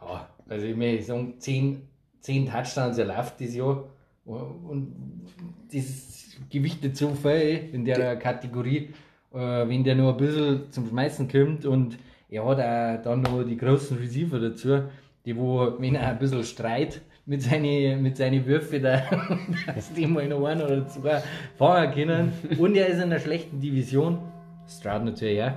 [0.00, 1.82] ja, also ich möchte sagen, 10,
[2.20, 3.84] 10 Touchdowns erläuft dieses Jahr.
[4.24, 5.26] Und
[5.70, 8.88] das gewichtet so viel in der Kategorie,
[9.34, 11.98] äh, wenn der noch ein bisschen zum Schmeißen kommt und
[12.30, 14.84] er hat auch dann noch die großen Receiver dazu,
[15.26, 19.02] die wo, wenn er ein bisschen streit mit seinen mit seine Würfe, da,
[19.66, 21.22] dass die mal noch einen oder zwei
[21.58, 22.32] fangen können.
[22.58, 24.20] Und er ist in einer schlechten Division,
[24.68, 25.52] Stroud natürlich auch,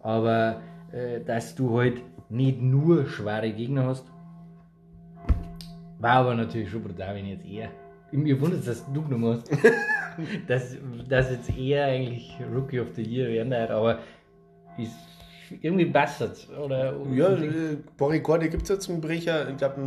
[0.00, 0.60] aber
[0.92, 4.04] äh, dass du halt nicht nur schwere Gegner hast,
[5.98, 7.70] war aber natürlich schon brutal, wenn ich jetzt eher.
[8.12, 9.50] Mir wundert es, dass du genommen hast.
[10.48, 10.76] dass,
[11.08, 13.98] dass jetzt eher eigentlich Rookie of the Year werden aber
[14.78, 15.15] ist
[15.60, 16.48] irgendwie bastard.
[16.62, 17.76] Oder Ja, äh,
[18.48, 19.48] gibt es ja zum Brecher.
[19.48, 19.80] Ich glaube,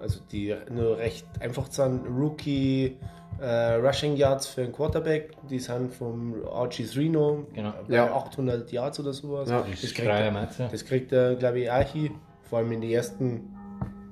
[0.00, 2.96] also die nur recht einfach sind Rookie
[3.40, 5.30] äh, Rushing Yards für einen Quarterback.
[5.50, 7.72] Die sind vom RG3 noch Genau.
[7.88, 8.14] bei Ja.
[8.14, 9.50] 800 Yards oder sowas.
[9.50, 9.64] Ja.
[9.68, 12.12] das, kriegt er, das kriegt er, glaube ich, auch hin.
[12.42, 13.53] Vor allem in den ersten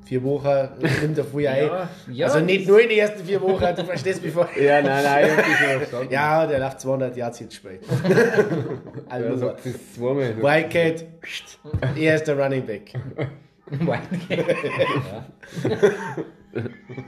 [0.04, 0.68] vier Wochen
[1.00, 1.66] nimmt er früh ein.
[1.66, 2.26] Ja, ja.
[2.26, 4.48] Also nicht nur in den ersten vier Wochen, du verstehst mich vor.
[4.60, 6.12] Ja, nein, nein, ich hab dich schon verstanden.
[6.12, 7.80] Ja, der läuft 200 Yards jetzt spät.
[9.08, 10.36] Also, sagt das zweimal.
[10.42, 11.04] Wildcat,
[11.96, 12.92] er ist der Running Back.
[13.66, 14.56] Wildcat.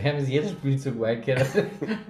[0.00, 1.46] Wir haben es jedes Spielzug Wildcat.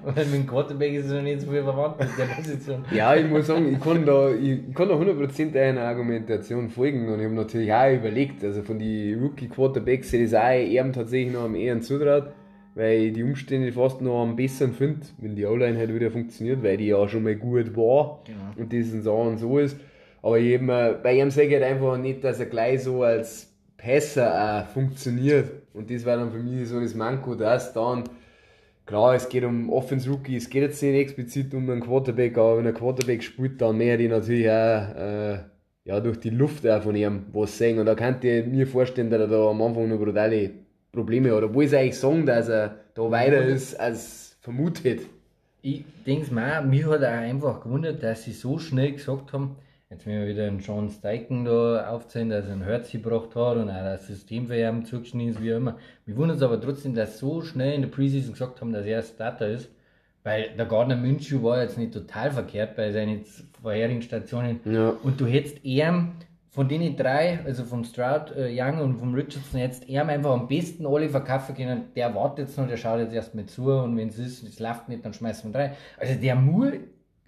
[0.05, 2.85] Weil mit dem Quarterback ist es noch nicht so viel verwandt mit der Position.
[2.91, 7.19] Ja, ich muss sagen, ich kann da, ich, kann da 100% deiner Argumentation folgen und
[7.19, 11.45] ich habe natürlich auch überlegt, also von den Rookie-Quarterbacks hätte ich auch eher tatsächlich noch
[11.45, 12.29] am eher zutraut,
[12.75, 16.63] weil ich die Umstände fast noch am besseren finde, wenn die O-Line halt wieder funktioniert,
[16.63, 18.39] weil die ja schon mal gut war Genau.
[18.57, 19.79] und das so und so ist.
[20.23, 24.65] Aber mir, bei ihm sage ich halt einfach nicht, dass er gleich so als Passer
[24.67, 25.51] auch funktioniert.
[25.79, 28.05] Und das war dann für mich so das Manko, dass dann
[28.89, 32.57] Klar, es geht um Offense Rookie, es geht jetzt nicht explizit um einen Quarterback, aber
[32.57, 35.41] wenn ein Quarterback spielt, dann mehr die natürlich auch äh,
[35.85, 37.79] ja, durch die Luft auch von ihm was sehen.
[37.79, 40.53] Und da könnte ich mir vorstellen, dass er da am Anfang noch brutale
[40.91, 41.43] Probleme hat.
[41.43, 45.01] Obwohl sie eigentlich sagen, dass er da weiter ist als vermutet.
[45.61, 49.57] Ich denke mir auch, mich hat auch einfach gewundert, dass sie so schnell gesagt haben,
[49.91, 53.57] jetzt wenn wir wieder einen Sean Steichen da aufzählen, dass er einen Herz gebracht hat
[53.57, 55.77] und auch das System für ihn zugeschnitten ist, wie immer.
[56.05, 59.03] Mich wundert es aber trotzdem, dass so schnell in der Preseason gesagt haben, dass er
[59.03, 59.71] Starter ist.
[60.25, 63.25] Weil der Gardner Minshew war jetzt nicht total verkehrt bei seinen
[63.63, 64.61] vorherigen Stationen.
[64.65, 64.93] Ja.
[65.03, 66.09] Und du hättest eher
[66.51, 70.49] von den drei, also vom Stroud, äh, Young und vom Richardson, jetzt eher einfach am
[70.49, 71.85] besten alle verkaufen können.
[71.95, 74.59] Der wartet jetzt noch, der schaut jetzt erst mal zu und wenn es ist, es
[74.59, 75.73] läuft nicht, dann schmeißen wir drei.
[75.99, 76.73] Also der muss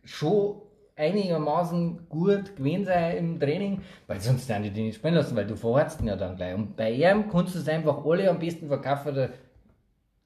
[0.04, 0.56] schon
[1.00, 5.46] einigermaßen gut gewesen sein im Training, weil sonst werden die den nicht spielen lassen, weil
[5.46, 6.54] du verhorzt ihn ja dann gleich.
[6.54, 9.14] Und bei ihm kannst du es einfach alle am besten verkaufen.
[9.14, 9.30] Der,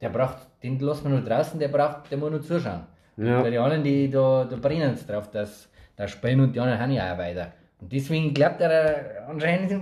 [0.01, 2.83] der braucht, den lassen wir nur draußen, der braucht, der muss nur zuschauen.
[3.17, 3.43] Ja.
[3.43, 6.81] Weil die anderen, die da, da brennen es drauf, dass da spielen und die anderen
[6.81, 7.53] haben ja auch weiter.
[7.81, 9.73] Und deswegen glaubt er, anscheinend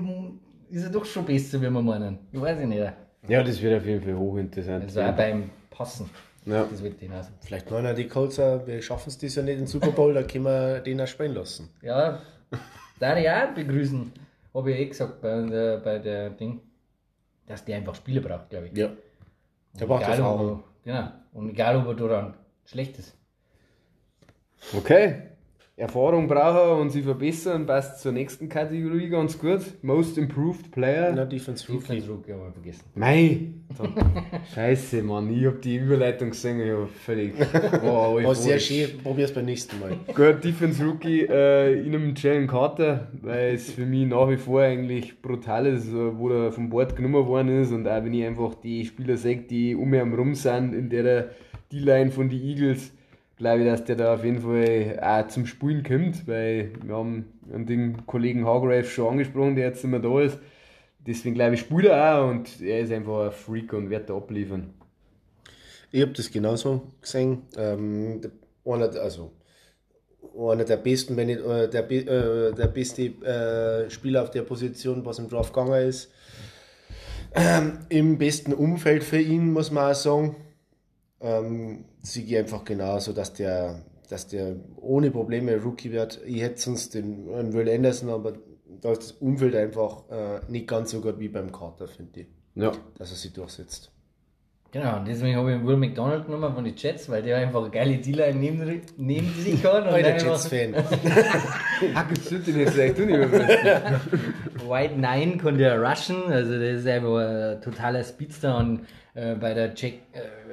[0.70, 2.18] ist er doch schon besser, wie wir meinen.
[2.30, 2.92] Ich weiß es nicht.
[3.28, 4.84] Ja, das wird auf jeden Fall hochinteressant.
[4.84, 6.10] Also auch beim Passen.
[6.46, 6.64] Ja.
[6.64, 7.26] Das wird hinaus.
[7.40, 10.14] Vielleicht meinen ja die Colts, wir schaffen es dieses Jahr nicht in den Super Bowl,
[10.14, 11.70] da können wir den auch spielen lassen.
[11.82, 12.20] Ja,
[12.98, 14.12] da ich auch begrüßen.
[14.54, 16.60] Habe ich eh gesagt bei der, bei der Ding,
[17.46, 18.76] dass die einfach Spiele braucht, glaube ich.
[18.76, 18.90] Ja.
[19.80, 20.52] Der braucht egal, Erfahrung.
[20.58, 21.08] ob Genau.
[21.32, 23.16] Und egal, ob er daran schlecht ist.
[24.76, 25.31] Okay.
[25.74, 29.60] Erfahrung brauchen und sich verbessern, passt zur nächsten Kategorie ganz gut.
[29.80, 31.12] Most Improved Player.
[31.16, 31.80] Na, Defense Rookie.
[31.80, 32.84] Defense Rookie haben wir vergessen.
[32.94, 33.40] Mei!
[34.54, 37.32] Scheiße, Mann, ich hab die Überleitung gesehen, ich hab völlig.
[37.82, 39.96] Wow, War sehr schön, probier's beim nächsten Mal.
[40.14, 44.60] Gut, Defense Rookie äh, in einem Jalen Carter, weil es für mich nach wie vor
[44.60, 47.72] eigentlich brutal ist, äh, wo er vom Board genommen worden ist.
[47.72, 50.90] Und auch wenn ich einfach die Spieler sehe, die um mich herum rum sind, in
[50.90, 51.30] der
[51.72, 52.92] D-Line von den Eagles,
[53.42, 57.24] glaube ich, dass der da auf jeden Fall auch zum Spielen kommt, weil wir haben
[57.42, 60.38] den Kollegen Hargrave schon angesprochen, der jetzt mehr da ist.
[61.04, 64.16] Deswegen glaube ich, spielt er auch und er ist einfach ein Freak und wird da
[64.16, 64.72] abliefern.
[65.90, 67.42] Ich habe das genauso gesehen.
[67.56, 68.20] Ähm,
[68.64, 69.32] einer, also,
[70.38, 75.04] einer der besten, wenn nicht äh, der, äh, der beste äh, Spieler auf der Position,
[75.04, 76.12] was im Draft gegangen ist.
[77.34, 80.36] Ähm, Im besten Umfeld für ihn, muss man auch sagen.
[81.22, 86.20] Ähm, Sigi einfach genauso, dass der, dass der ohne Probleme Rookie wird.
[86.26, 88.32] Ich hätte sonst den, Will Anderson, aber
[88.80, 92.26] da ist das Umfeld einfach äh, nicht ganz so gut wie beim Carter, finde ich,
[92.56, 92.72] Ja.
[92.98, 93.91] dass er sich durchsetzt.
[94.72, 97.60] Genau, und deswegen habe ich den Will McDonald genommen von den Jets, weil der einfach
[97.60, 99.86] eine geile D-Line neben, neben sich hat.
[99.86, 100.74] Und einfach Jets-Fan.
[102.08, 104.00] Jetzt sollte ich jetzt vielleicht du nicht mehr
[104.66, 109.52] White Nine konnte er rushen, also das ist einfach ein totaler Speedster und äh, bei
[109.52, 109.92] der äh,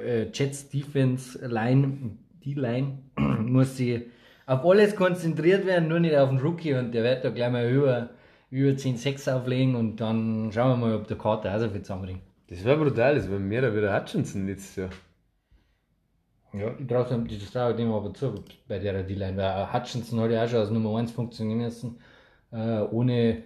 [0.04, 2.10] äh, Jets Defense Line,
[2.44, 4.10] die Line, muss sie
[4.44, 7.70] auf alles konzentriert werden, nur nicht auf den Rookie und der wird da gleich mal
[7.70, 8.10] über,
[8.50, 12.20] über 10-6 auflegen und dann schauen wir mal, ob der Karte auch so viel zusammenbringt.
[12.50, 14.90] Das wäre brutal, das wäre mehr oder wieder Hutchinson letztes Jahr.
[16.52, 18.34] Ja, ich traue dem, das traue ich dem aber zu
[18.66, 22.00] bei der D-Line, weil Hutchinson hat ja auch schon als Nummer 1 funktionieren müssen,
[22.52, 23.44] äh, ohne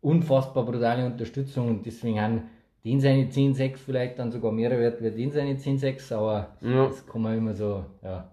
[0.00, 2.42] unfassbar brutale Unterstützung und deswegen haben
[2.84, 6.86] den seine 10-6 vielleicht dann sogar mehr wert wie den seine 10-6, aber Ja.
[6.86, 8.28] das kann man immer so, ja.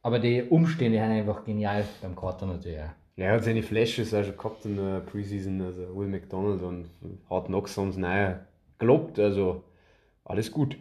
[0.00, 2.90] Aber die Umstände sind einfach genial beim Carter natürlich auch.
[3.16, 6.86] Ja, er hat seine Flashes auch schon gehabt in der Preseason, also Will McDonald und
[7.28, 8.34] Hard Knocks haben es neu
[8.82, 9.62] gelobt, also
[10.24, 10.76] alles gut.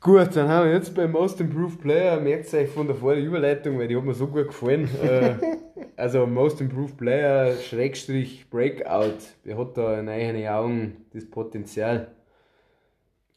[0.00, 3.26] Gut, dann haben wir jetzt beim Most Improved Player, merkt ihr euch von der vorigen
[3.26, 4.88] Überleitung, weil die hat mir so gut gefallen.
[5.02, 5.34] äh,
[5.96, 12.08] also Most Improved Player, Schrägstrich Breakout, wer hat da in eigenen Augen das Potenzial?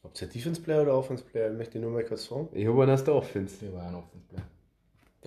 [0.03, 1.51] Habt ihr Defense Player oder Offense Player?
[1.51, 2.49] Ich möchte nur mal kurz fragen.
[2.53, 3.57] Ich habe einen aus der Offense.
[3.63, 4.41] Der war ein Offenspieler.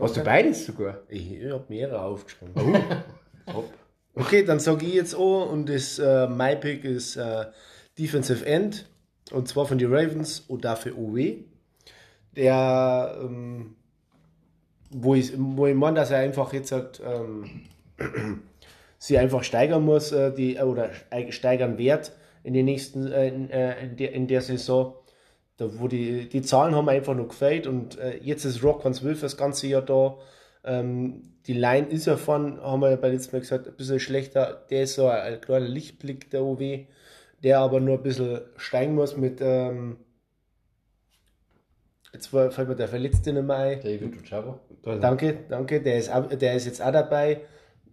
[0.01, 0.99] Hast du beides sogar?
[1.09, 2.55] Ich, ich habe mehrere aufgeschrieben.
[3.53, 3.65] Top.
[4.15, 7.47] Okay, dann sage ich jetzt auch und das äh, mein Pick ist äh,
[7.99, 8.87] Defensive End
[9.31, 11.35] und zwar von den Ravens und dafür OW.
[12.37, 13.77] Der, ähm,
[14.91, 17.63] wo, ich, wo ich meine, dass er einfach jetzt halt, ähm,
[18.99, 20.91] sie einfach steigern muss, äh, die, oder
[21.31, 24.95] steigern wird in den nächsten, äh, in, äh, in, der, in der Saison.
[25.57, 28.95] Da, wo die, die Zahlen haben einfach nur gefällt und äh, jetzt ist Rock Van
[28.95, 30.17] Zwölf das ganze Jahr da.
[30.65, 33.99] Ähm, die Line ist ja von, haben wir ja bei letztem Mal gesagt, ein bisschen
[33.99, 34.65] schlechter.
[34.71, 36.61] Der ist so ein kleiner Lichtblick, der OW,
[37.43, 39.97] der aber nur ein bisschen steigen muss mit, ähm,
[42.13, 43.81] jetzt war- fällt mir der Verletzte nicht mehr ein.
[43.81, 44.59] David Ojabo.
[45.01, 45.81] Danke, danke.
[45.83, 47.41] Der ist, auch- der ist jetzt auch dabei.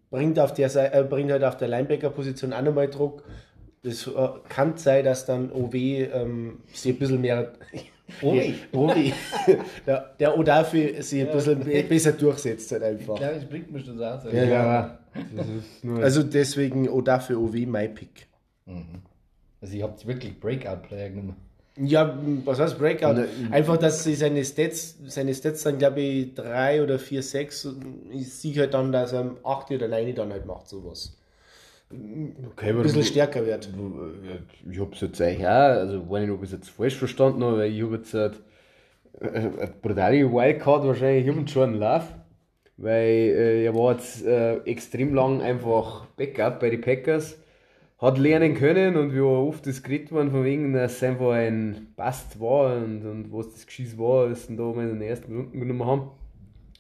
[0.10, 3.24] Bringt, auf der, äh, bringt halt auf der Linebacker-Position auch nochmal Druck.
[3.84, 4.12] Es äh,
[4.50, 7.54] kann sein, dass dann OW ähm, sich ein bisschen mehr.
[8.22, 8.56] Owi.
[8.74, 9.14] Owi.
[9.86, 13.16] der, der Odafi sich ein bisschen be- besser durchsetzt halt einfach.
[13.18, 14.32] glaube, das bringt mich das aus.
[14.32, 15.00] Ja, ja.
[15.36, 18.28] Das ist nur Also deswegen Odafi OW mein Pick.
[19.66, 21.38] Also ich habe wirklich Breakout-Player genommen.
[21.78, 23.26] Ja, was heißt Breakout?
[23.50, 27.76] Einfach, dass sie seine Stats, seine Stats dann glaube ich 3 oder 4, 6.
[28.12, 31.18] Ich sehe halt dann, dass er 8 oder 9 dann halt macht, sowas.
[31.92, 33.68] okay, Ein bisschen stärker wird.
[34.70, 37.58] Ich hab's jetzt eigentlich auch, also weiß nicht, ob ich es jetzt falsch verstanden habe,
[37.58, 38.40] weil ich habe jetzt halt,
[39.20, 42.06] äh, eine brutale Wildcard wahrscheinlich, ich habe einen Jordan Love,
[42.78, 47.40] weil äh, er war jetzt äh, extrem lang einfach Backup bei den Packers,
[47.98, 51.88] hat lernen können und wie oft das geredet worden, von wegen, dass es einfach ein
[51.96, 55.60] Bast war und, und was das Geschiss war, was sie da in den ersten Minuten
[55.60, 56.12] genommen haben.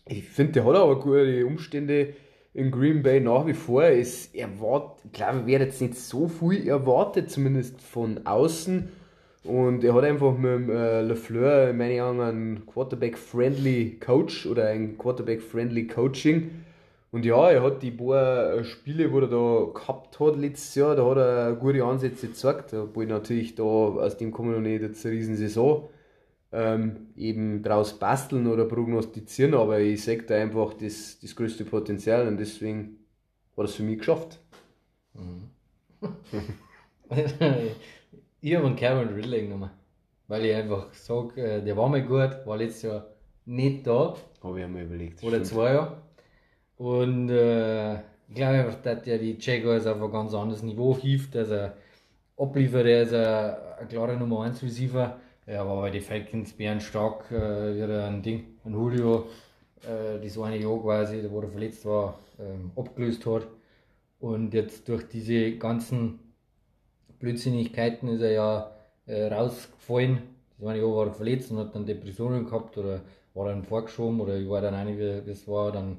[0.07, 2.13] Ich finde, der hat aber gute Umstände
[2.53, 3.83] in Green Bay nach wie vor.
[3.83, 8.89] Es erwartet, ich glaube, wird jetzt nicht so viel erwartet, zumindest von außen.
[9.43, 14.97] Und er hat einfach mit dem, äh, LeFleur, in Augen, einen Quarterback-friendly Coach oder ein
[14.97, 16.49] Quarterback-friendly Coaching.
[17.15, 20.97] Und ja, er hat die paar äh, Spiele, wo er da gehabt hat letztes Jahr,
[20.97, 22.73] da hat er gute Ansätze gezeigt.
[22.73, 25.87] Obwohl natürlich da aus dem kommen noch nicht jetzt eine riesen Saison
[26.51, 32.27] ähm, eben draus basteln oder prognostizieren, aber ich sehe da einfach das, das größte Potenzial
[32.27, 32.97] und deswegen
[33.55, 34.37] war das für mich geschafft.
[38.41, 39.69] ich habe einen Kevin Ridley genommen.
[40.27, 43.07] Weil ich einfach sage, äh, der war mal gut, war letztes Jahr
[43.45, 44.17] nicht da.
[44.43, 45.23] Habe ich einmal überlegt.
[45.23, 45.47] Oder Stimmt.
[45.47, 46.04] zwei Jahre.
[46.77, 51.35] Und äh, ich glaube einfach, dass der die Jaguars auf ein ganz anderes Niveau hieft,
[51.35, 51.77] dass er
[52.37, 55.19] abliefert, er ist ein, ein klarer Nummer 1 Receiver.
[55.47, 59.27] Ja, aber bei den Falcons wären stark äh, wieder ein Ding, ein Julio,
[59.83, 63.47] äh, das eine Jahr quasi, wo er verletzt war, ähm, abgelöst hat.
[64.19, 66.19] Und jetzt durch diese ganzen
[67.19, 68.71] Blödsinnigkeiten ist er ja
[69.05, 70.23] äh, rausgefallen.
[70.57, 73.01] Das eine Jahr war er verletzt und hat dann Depressionen gehabt oder
[73.35, 75.71] war dann vorgeschoben oder ich war dann einig, wie das war.
[75.71, 75.97] Dann,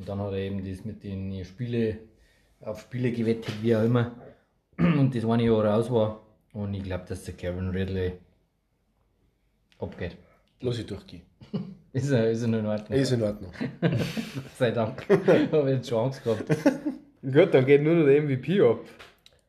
[0.00, 1.98] und dann hat er eben das mit den Spiele
[2.62, 4.12] auf Spiele gewettet, wie auch immer.
[4.78, 6.22] Und das eine Jahr raus war.
[6.54, 8.12] Und ich glaube, dass der Kevin Ridley
[9.78, 10.16] abgeht.
[10.62, 11.22] Lass ich durchgehen.
[11.92, 12.98] Ist er, ist er noch in Ordnung?
[12.98, 13.50] Ist in Ordnung.
[14.56, 15.04] Sei Dank.
[15.52, 16.44] Habe jetzt schon Angst gehabt.
[17.20, 18.78] Gut, dann geht nur noch der MVP ab.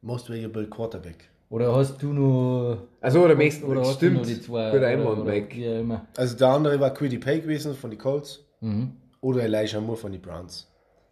[0.01, 1.29] Most Valuable Quarterback.
[1.49, 2.87] Oder hast du noch.
[2.99, 4.15] Also, oder möchtest oder hast stimmt.
[4.15, 4.71] du noch die zwei?
[4.75, 5.55] Oder- Einwand, oder Mike.
[5.55, 6.07] Wie auch immer.
[6.17, 8.91] Also der andere war Quiddy Pay gewesen von den Colts Mhm.
[9.21, 10.67] Oder Elijah Moore von den Browns.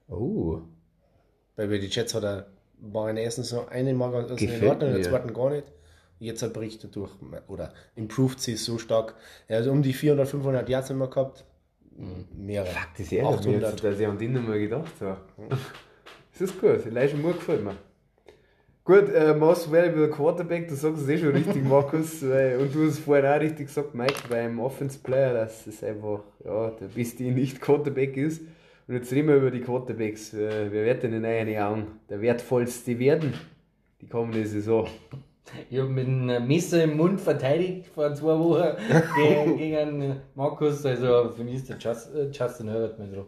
[0.08, 0.60] Oh.
[1.56, 2.48] Weil bei den Jets hat er,
[2.80, 5.72] war in der ersten Saison eine Mal ganz in Ordnung, in der zweiten gar nicht.
[6.20, 7.12] Jetzt hat bricht er durch
[7.48, 9.16] oder improved sie so stark.
[9.48, 11.46] Er hat um die 400, 500 Yards immer gehabt.
[12.36, 12.68] Mehrere.
[12.68, 13.84] Fuck, das mich jetzt, 800.
[13.84, 15.22] dass ich an den mehr gedacht habe.
[16.32, 17.76] Das ist gut, Elijah Moore gefällt mir.
[18.90, 22.88] Gut, äh, Most Valuable Quarterback, du sagst es eh schon richtig, Markus, weil, und du
[22.88, 26.88] hast es vorhin auch richtig gesagt, Mike, beim Offense Player, dass es einfach ja, der
[26.88, 28.42] beste Nicht-Quarterback ist.
[28.88, 30.34] Und jetzt reden wir über die Quarterbacks.
[30.34, 33.36] Äh, wer wird denn in euren Augen der wertvollste werden?
[34.02, 34.88] Die kommende Saison.
[35.70, 38.76] Ich habe mit einem Messer im Mund verteidigt vor zwei Wochen
[39.24, 40.84] gegen, gegen einen Markus.
[40.84, 43.28] Also für mich ist der Just, äh, Justin Herbert mit drauf.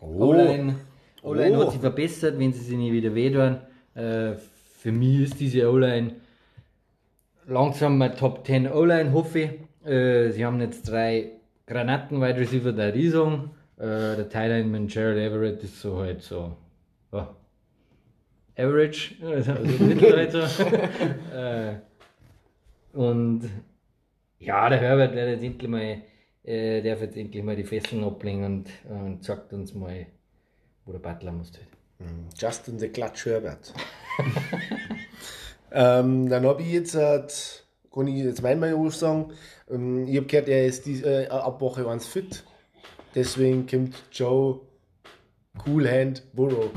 [0.00, 0.76] O-Line,
[1.22, 1.60] O-Line Oh.
[1.66, 3.58] hat sich verbessert, wenn sie sich nicht wieder wehtun.
[3.96, 4.36] Äh,
[4.78, 6.12] für mich ist diese O-Line
[7.46, 9.88] langsam mal Top 10 O-Line, hoffe ich.
[9.88, 11.32] Äh, sie haben jetzt drei
[11.66, 13.50] Granaten Wide Receiver der Riesung.
[13.78, 16.56] Äh, der Thailand mit Gerald Everett ist so halt so.
[17.12, 17.34] Ja.
[18.56, 20.48] Average, also Mittelalter.
[22.94, 23.48] äh, und
[24.38, 26.02] ja, der Herbert wird jetzt endlich mal,
[26.44, 30.06] äh, darf jetzt endlich mal die Fesseln ablegen und, und sagt uns mal,
[30.84, 31.52] wo der Butler muss.
[31.52, 31.75] Halt.
[32.36, 33.72] Justin the Clutch Herbert.
[35.72, 37.22] ähm, dann habe ich jetzt, äh,
[37.92, 39.32] kann ich jetzt mein Meinung sagen,
[39.70, 42.44] ähm, ich habe gehört, er ist die, äh, ab Woche 1 fit.
[43.14, 44.60] Deswegen kommt Joe
[45.58, 46.70] Coolhand Burrow.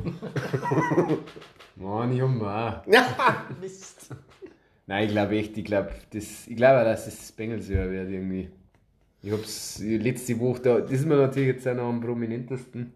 [1.76, 2.88] Mann, ich hab mir auch.
[2.88, 4.10] ja, Mist.
[4.88, 8.50] Nein, ich glaube echt, ich glaube, das, ich glaube auch, dass das Bengals wird irgendwie.
[9.22, 12.94] Ich hab's letzte Woche, da, das ist mir natürlich jetzt auch noch am prominentesten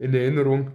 [0.00, 0.72] in Erinnerung.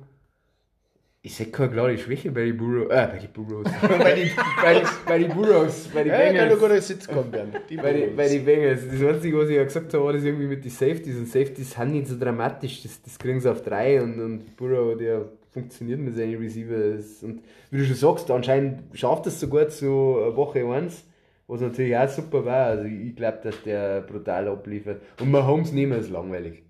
[1.21, 4.29] Ich sehe keine klare Schwäche bei den Burrows, äh, bei den Burrows, bei den
[4.63, 6.59] bei die, bei die Burrows, bei den Ja, kann nur Bengals.
[6.61, 7.51] guter Sitz kommen werden.
[7.69, 8.15] Die Bei Burrows.
[8.15, 8.81] bei den Bengals.
[8.89, 11.17] Das Einzige, was ich ja gesagt habe, war das irgendwie mit den Safeties.
[11.17, 12.83] Und Safeties sind nicht so dramatisch.
[12.83, 17.21] Das, das kriegen sie auf drei und, und Burrow, der funktioniert mit seinen Receivers.
[17.21, 21.03] Und wie du schon sagst, anscheinend schafft es sogar zu Woche 1,
[21.47, 22.67] was natürlich auch super war.
[22.67, 25.01] Also ich glaube, dass der brutal abliefert.
[25.19, 26.63] Und Mahomes nehmen ist langweilig.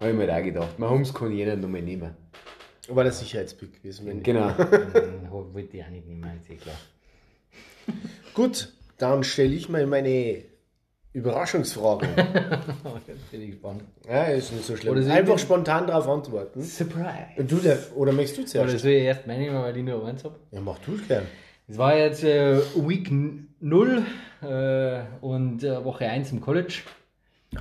[0.00, 0.78] Habe ich mir auch gedacht.
[0.80, 2.10] Mahomes kann jeder nochmal nehmen.
[2.88, 4.06] War der Sicherheitspick gewesen.
[4.06, 4.48] Wenn Genau.
[5.30, 6.06] Wollte ich auch nicht
[6.40, 6.76] ist eh klar.
[8.34, 10.44] Gut, dann stelle ich mal meine
[11.12, 12.08] Überraschungsfragen.
[13.06, 13.84] Jetzt bin ich gespannt.
[14.08, 14.96] ja, ist nicht so schlimm.
[14.96, 16.62] Oder Einfach spontan darauf antworten.
[16.62, 17.44] Surprise.
[17.46, 18.82] Du, der, oder möchtest du Oder zuerst?
[18.82, 20.36] soll ich erst meine weil ich nur eins habe?
[20.50, 21.26] Ja, mach du es gern.
[21.68, 23.10] Es war jetzt äh, Week
[23.60, 24.02] 0
[24.42, 26.80] äh, und äh, Woche 1 im College.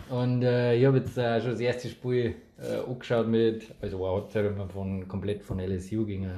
[0.10, 4.14] Und äh, ich habe jetzt äh, schon das erste Spiel äh, angeschaut mit, also war
[4.14, 6.30] Halbzeit immer von, komplett von LSU gegen,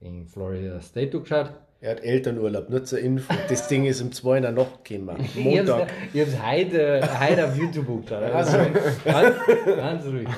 [0.00, 1.50] gegen Florida State angeschaut.
[1.80, 3.34] Er hat Elternurlaub, nur zur Info.
[3.48, 5.16] Das Ding ist um 2 in der Nacht gekommen.
[5.34, 5.88] Ich Montag.
[6.12, 8.22] ich hab's heute, äh, heute auf YouTube angeschaut.
[8.22, 8.56] Also,
[9.04, 10.28] ganz, ganz ruhig.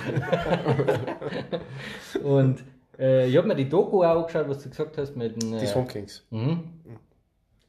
[2.22, 2.64] Und
[2.98, 5.42] äh, ich habe mir die Doku auch angeschaut, was du gesagt hast mit.
[5.42, 6.24] Die Äh, Swamp Kings.
[6.30, 6.60] mhm.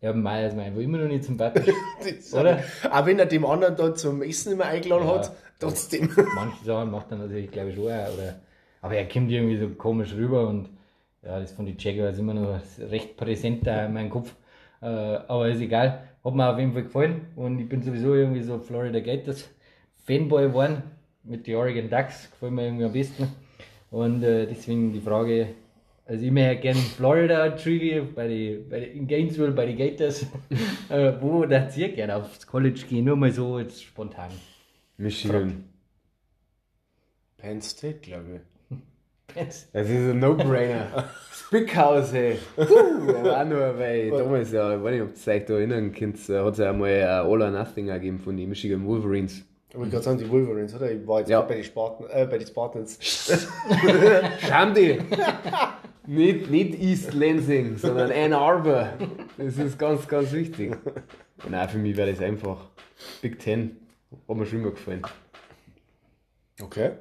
[0.01, 1.74] Ja, Meier ist mir einfach immer noch nicht sympathisch.
[2.34, 2.60] Oder?
[2.91, 5.16] Auch wenn er dem anderen da zum Essen immer eingeladen Ja.
[5.16, 6.10] hat, trotzdem.
[6.36, 7.86] Manche Sachen macht er natürlich, glaube ich, schon.
[7.86, 8.39] Oder,
[8.82, 10.70] aber er kommt irgendwie so komisch rüber und
[11.24, 14.36] ja, das von den Jaguars immer noch recht präsent da in meinem Kopf.
[14.82, 16.08] Äh, aber ist egal.
[16.24, 19.49] Hat mir auf jeden Fall gefallen und ich bin sowieso irgendwie so Florida Gators
[20.06, 20.84] Fanboy geworden
[21.24, 22.30] mit den Oregon Ducks.
[22.32, 23.28] Gefällt mir irgendwie am besten.
[23.91, 25.49] Und äh, deswegen die Frage,
[26.06, 30.24] also ich möchte gerne Florida Trivia bei die, bei die, in Gainesville bei den Gators.
[30.89, 33.06] äh, wo da ihr gerne aufs College gehen?
[33.06, 34.30] Nur mal so jetzt spontan.
[34.98, 35.64] Michigan.
[37.38, 38.41] Penn State, glaube
[38.72, 38.78] ich.
[39.36, 41.10] Das ist ein No-Brainer.
[41.34, 42.38] Spickhaus, ey.
[42.56, 46.30] Puh, auch nur, weil damals, ja, ich weiß nicht, ob ihr euch da erinnern könnt,
[46.30, 49.43] äh, hat es ja einmal ein All or Nothing gegeben von den Michigan Wolverines.
[49.70, 50.89] Ich wollte gerade sagen, die Wolverines, oder?
[50.89, 51.41] Ich war jetzt Ja.
[51.41, 52.98] bei den Spartan, äh, bei den Spartans.
[54.48, 55.00] Scham dich!
[56.08, 58.93] nicht, nicht East Lansing, sondern Ann Arbor.
[59.38, 60.78] Das ist ganz, ganz wichtig.
[61.50, 62.70] Nein, für mich wäre das einfach
[63.22, 63.76] Big Ten.
[64.28, 65.01] Hat mir schon immer gefallen.
[66.61, 66.91] Okay.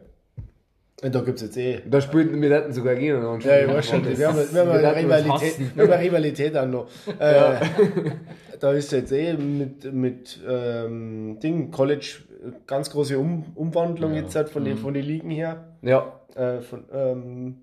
[1.02, 1.82] Und da gibt es jetzt eh.
[1.84, 3.46] Da spielten wir hätten sogar gegeneinander.
[3.46, 4.04] Ja, ich weiß schon.
[4.16, 6.88] Wir haben, wir haben, uns Rivalität, wir haben eine Rivalität auch noch.
[7.18, 7.60] Äh,
[8.60, 14.34] da ist jetzt eh mit, mit ähm, Ding, College äh, ganz große um Umwandlung jetzt
[14.36, 15.76] halt von, den, von den Ligen her.
[15.82, 17.56] Ja, Äh, von, ähm,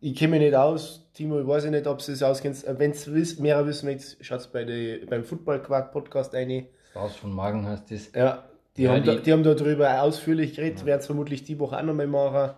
[0.00, 2.66] ich kenne mich nicht aus, Timo, ich weiß nicht, ob du es auskennst.
[2.78, 6.66] Wenn du mehr wissen möchtest, schaut bei die, beim Football Quark Podcast rein.
[6.94, 8.10] Raus von Magen heißt das.
[8.14, 8.44] Ja,
[8.76, 11.76] die, Ja, haben, die- da, die haben darüber ausführlich geredet, werden es vermutlich die Woche
[11.78, 12.54] auch noch mal machen.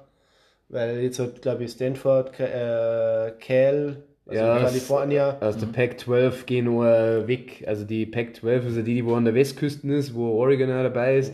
[0.69, 5.37] Weil jetzt hat, glaube ich, Stanford, äh, Cal, also Ja, California.
[5.41, 7.63] aus der Pac-12 gehen wir weg.
[7.67, 10.83] Also die Pac-12 ist ja die, die wo an der Westküste ist, wo Oregon auch
[10.83, 11.33] dabei ist.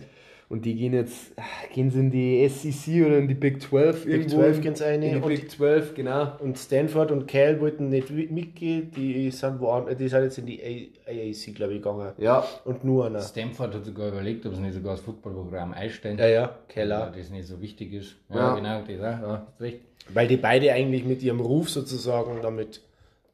[0.53, 1.33] Und die gehen jetzt,
[1.73, 4.37] gehen sie in die SEC oder in die Big 12 irgendwo.
[4.37, 5.03] 12 in- gehen's rein.
[5.03, 6.33] In die Und Big 12, genau.
[6.41, 10.61] Und Stanford und Cal wollten nicht mitgehen, die sind, woan, die sind jetzt in die
[11.07, 12.13] AAC, glaube ich, gegangen.
[12.19, 13.21] Ja, Und nur einer.
[13.23, 16.19] Stanford hat sogar überlegt, ob sie nicht sogar das Footballprogramm einstellen.
[16.19, 17.13] Ja, ja, Ja, auch.
[17.17, 18.17] das nicht so wichtig ist.
[18.29, 18.37] Ja.
[18.37, 19.23] Ja, genau, das auch.
[19.27, 19.81] Ja, ist recht.
[20.13, 22.83] Weil die beide eigentlich mit ihrem Ruf sozusagen damit,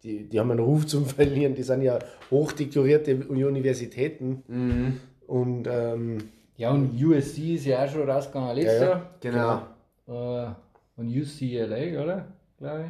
[0.04, 1.98] die, die haben einen Ruf zum Verlieren, die sind ja
[2.30, 4.42] hochdekorierte Universitäten.
[4.46, 5.00] Mhm.
[5.26, 6.18] Und ähm,
[6.58, 8.90] Ja, und USC ist ja auch schon rausgegangen letztes Ja, ja.
[8.90, 9.66] Jahr.
[10.06, 10.44] genau.
[10.46, 10.50] Äh,
[10.96, 12.24] und UCLA, oder?
[12.58, 12.84] Glaube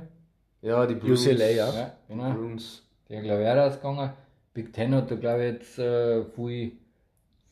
[0.63, 0.69] ich.
[0.69, 1.27] Ja, die Bruins.
[1.27, 1.73] UCLA, ja.
[1.75, 2.33] Ja, genau.
[2.33, 2.83] Bruins.
[3.09, 4.11] Der glaube ich auch rausgegangen.
[4.55, 6.73] Big Ten hat da glaube ich jetzt äh, viel,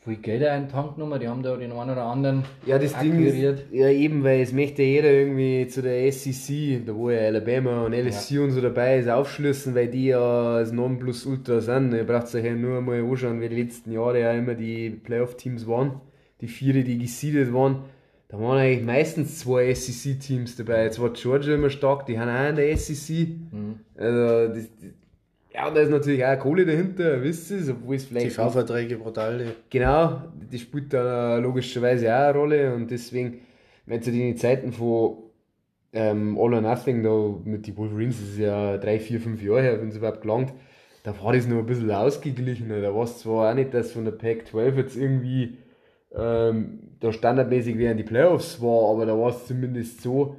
[0.06, 3.34] viel Geld auch in die haben da den einen oder anderen Ja, das Ding ist,
[3.34, 3.64] akquiriert.
[3.72, 7.92] ja eben, weil es möchte jeder irgendwie zu der SEC, da wo ja Alabama und
[7.92, 11.92] LSU und so dabei ist, aufschlüssen, weil die ja das Nonplusultra sind.
[11.92, 15.66] Ihr braucht euch ja nur mal anschauen, wie die letzten Jahre ja immer die Playoff-Teams
[15.66, 16.00] waren.
[16.40, 17.80] Die vier, die gesiedet waren.
[18.28, 20.84] Da waren eigentlich meistens zwei SEC-Teams dabei.
[20.84, 23.28] Jetzt war Georgia immer stark, die haben auch in der SEC.
[23.96, 24.90] Also, das, das,
[25.56, 29.38] ja, da ist natürlich auch Kohle dahinter, wisst ihr, obwohl es vielleicht TV-Verträge brutal.
[29.38, 33.38] die- Genau, das spielt da logischerweise auch eine Rolle und deswegen,
[33.86, 35.16] wenn zu den Zeiten von
[35.92, 39.62] ähm, All or Nothing, da mit den Wolverines, das ist ja drei, vier, fünf Jahre
[39.62, 40.52] her, wenn es überhaupt gelangt,
[41.04, 42.80] da war das noch ein bisschen ausgeglichener.
[42.82, 45.56] Da war es zwar auch nicht, dass von der Pac 12 jetzt irgendwie
[46.14, 50.36] ähm, da standardmäßig während die Playoffs war, aber da war es zumindest so,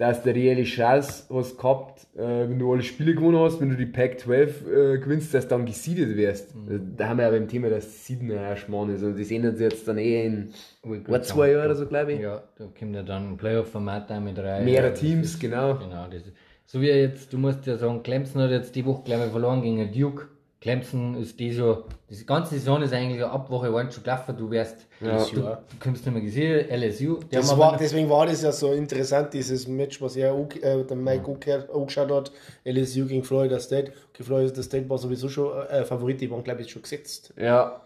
[0.00, 3.76] dass eine reelle Chance hast gehabt, äh, wenn du alle Spiele gewonnen hast, wenn du
[3.76, 4.48] die Pac-12
[4.94, 6.54] äh, gewinnst, dass du dann gesiedet wirst.
[6.96, 9.70] Da haben wir ja beim Thema, dass Sieden ja Schmarrn ist und das ändert sich
[9.70, 10.52] jetzt dann eh in
[10.84, 11.50] ein, zwei.
[11.52, 12.20] Jahren oder so, glaube ich.
[12.20, 14.64] Ja, da kommt ja dann ein Playoff-Format auch mit rein.
[14.64, 15.74] Mehrere Teams, ist- genau.
[15.74, 16.32] Genau, das ist,
[16.64, 19.60] so wie jetzt, du musst ja sagen, Clemson hat jetzt die Woche gleich mal verloren
[19.60, 20.28] gegen Duke.
[20.60, 24.50] Clemson ist die so, die ganze Saison ist eigentlich ab Woche 1 schon gelaufen, du
[24.50, 25.24] wärst, Ja.
[25.24, 27.18] du, du kommst nicht mehr gesehen, LSU.
[27.56, 31.30] War, deswegen war das ja so interessant, dieses Match, was er auch, äh, der Mike
[31.30, 32.32] auch angeschaut hat,
[32.64, 33.92] LSU gegen Florida State.
[34.12, 37.32] Okay, Florida State war sowieso schon äh, Favorit, die waren glaube ich schon gesetzt.
[37.38, 37.80] Ja,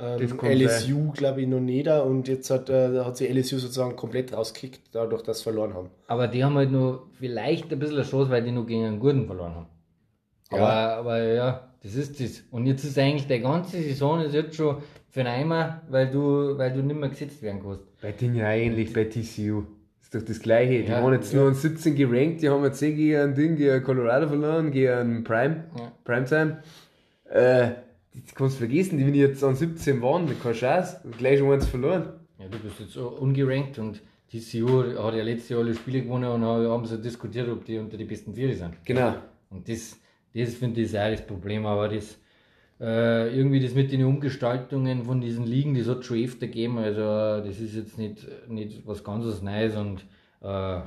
[0.00, 4.32] Ähm, LSU glaube ich noch nicht und jetzt hat, äh, hat sich LSU sozusagen komplett
[4.32, 5.88] rausgekickt, dadurch, dass sie verloren haben.
[6.06, 9.00] Aber die haben halt nur vielleicht ein bisschen eine Chance, weil die nur gegen einen
[9.00, 9.66] Guten verloren haben.
[10.50, 10.96] Aber Ja.
[10.98, 12.42] aber ja, das ist das.
[12.50, 14.78] Und jetzt ist eigentlich die ganze Saison ist jetzt schon
[15.10, 17.80] für einen Eimer, weil du, weil du nicht mehr gesetzt werden kannst.
[18.00, 19.64] bei Ding ja ähnlich, bei TCU.
[20.02, 20.82] Ist doch das gleiche.
[20.84, 23.56] Die Ja, waren jetzt nur an 17 gerankt, die haben jetzt eh gegen ein Ding,
[23.56, 25.92] gegen Colorado verloren, gegen Prime, Ja.
[26.04, 26.62] Primetime.
[27.30, 27.70] Äh,
[28.24, 31.38] das kannst du vergessen, die wenn die jetzt an 17 waren, keine Chance, und gleich
[31.38, 32.04] schon eins verloren.
[32.38, 36.42] Ja, du bist jetzt ungerankt und TCU hat ja letztes Jahr alle Spiele gewonnen und
[36.44, 38.72] haben so diskutiert, ob die unter die besten Vier sind.
[38.84, 39.14] Genau.
[39.50, 39.98] Und das,
[40.38, 42.18] das finde ich auch das Problem, aber das
[42.80, 47.44] äh, irgendwie das mit den Umgestaltungen von diesen Ligen, das hat schon öfter gegeben, also
[47.46, 50.04] das ist jetzt nicht, nicht was ganz Neues und
[50.42, 50.80] äh,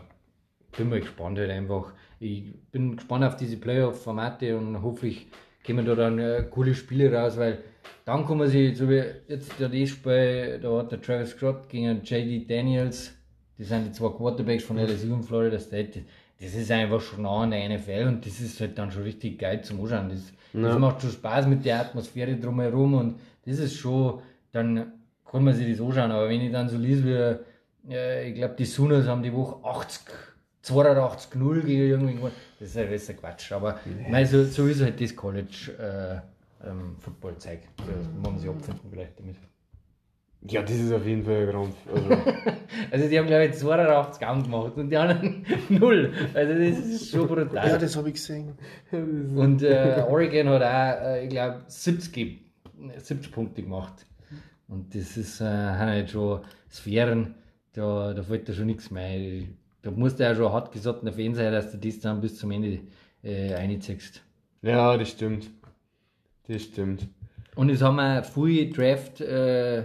[0.78, 1.94] bin mal gespannt halt einfach.
[2.20, 5.28] Ich bin gespannt auf diese Playoff-Formate und hoffentlich
[5.66, 7.60] kommen da dann äh, coole Spiele raus, weil
[8.06, 12.02] dann kann man sich, so wie jetzt der Spiel, da hat der Travis Scott gegen
[12.04, 13.14] JD Daniels,
[13.58, 16.04] die sind die zwei Quarterbacks von LSU und Florida State,
[16.42, 19.38] das ist einfach schon nah an der NFL und das ist halt dann schon richtig
[19.38, 20.10] geil zum Anschauen.
[20.10, 24.22] Das, das macht schon Spaß mit der Atmosphäre drumherum und das ist schon,
[24.52, 24.92] dann
[25.30, 27.06] kann man sich das anschauen, aber wenn ich dann so lese,
[27.84, 30.08] wie, äh, ich glaube, die Sooners haben die Woche 80,
[30.64, 33.80] 82 0 gegen irgendwie gewonnen, das ist ja ist ja Quatsch, aber
[34.10, 37.68] nein, so, so ist halt das College äh, ähm, Football zeigt.
[37.80, 39.36] So, muss man sich abfinden vielleicht damit.
[40.48, 41.76] Ja, das ist auf jeden Fall ein Grund.
[41.94, 42.10] Also,
[42.92, 46.14] Also die haben glaube ich 82 angemacht und die anderen 0.
[46.34, 47.68] Also das ist schon brutal.
[47.68, 48.54] Ja, das habe ich gesehen.
[48.92, 52.42] Und äh, Oregon hat auch, äh, ich glaube, 70,
[52.98, 54.06] 70 Punkte gemacht.
[54.68, 57.36] Und das ist äh, halt schon Sphären,
[57.74, 59.44] da, da fällt da schon nichts mehr.
[59.82, 62.52] Da musst du ja schon hart gesottener Fan sein, dass du das dann bis zum
[62.52, 62.80] Ende
[63.24, 64.22] äh, einziehst.
[64.62, 65.50] Ja, das stimmt.
[66.48, 67.08] Das stimmt.
[67.56, 69.84] Und es haben auch viele Draft, äh,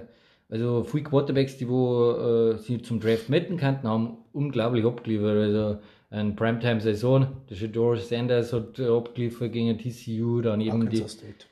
[0.48, 5.36] also viele Quarterbacks, die wo äh, sie zum Draft metten kannten, haben unglaublich abgeliefert.
[5.36, 5.78] Also
[6.10, 11.46] eine Primetime-Saison, der Shador Sanders hat äh, abgeliefert gegen TCU, dann eben die, State.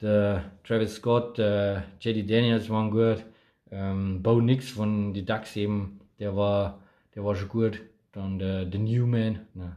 [0.00, 3.24] der Travis Scott, der JD Daniels waren gut,
[3.70, 6.80] ähm, Bo Nix von den Ducks eben, der war,
[7.14, 7.80] der war schon gut.
[8.12, 9.76] Dann der, der Newman, na,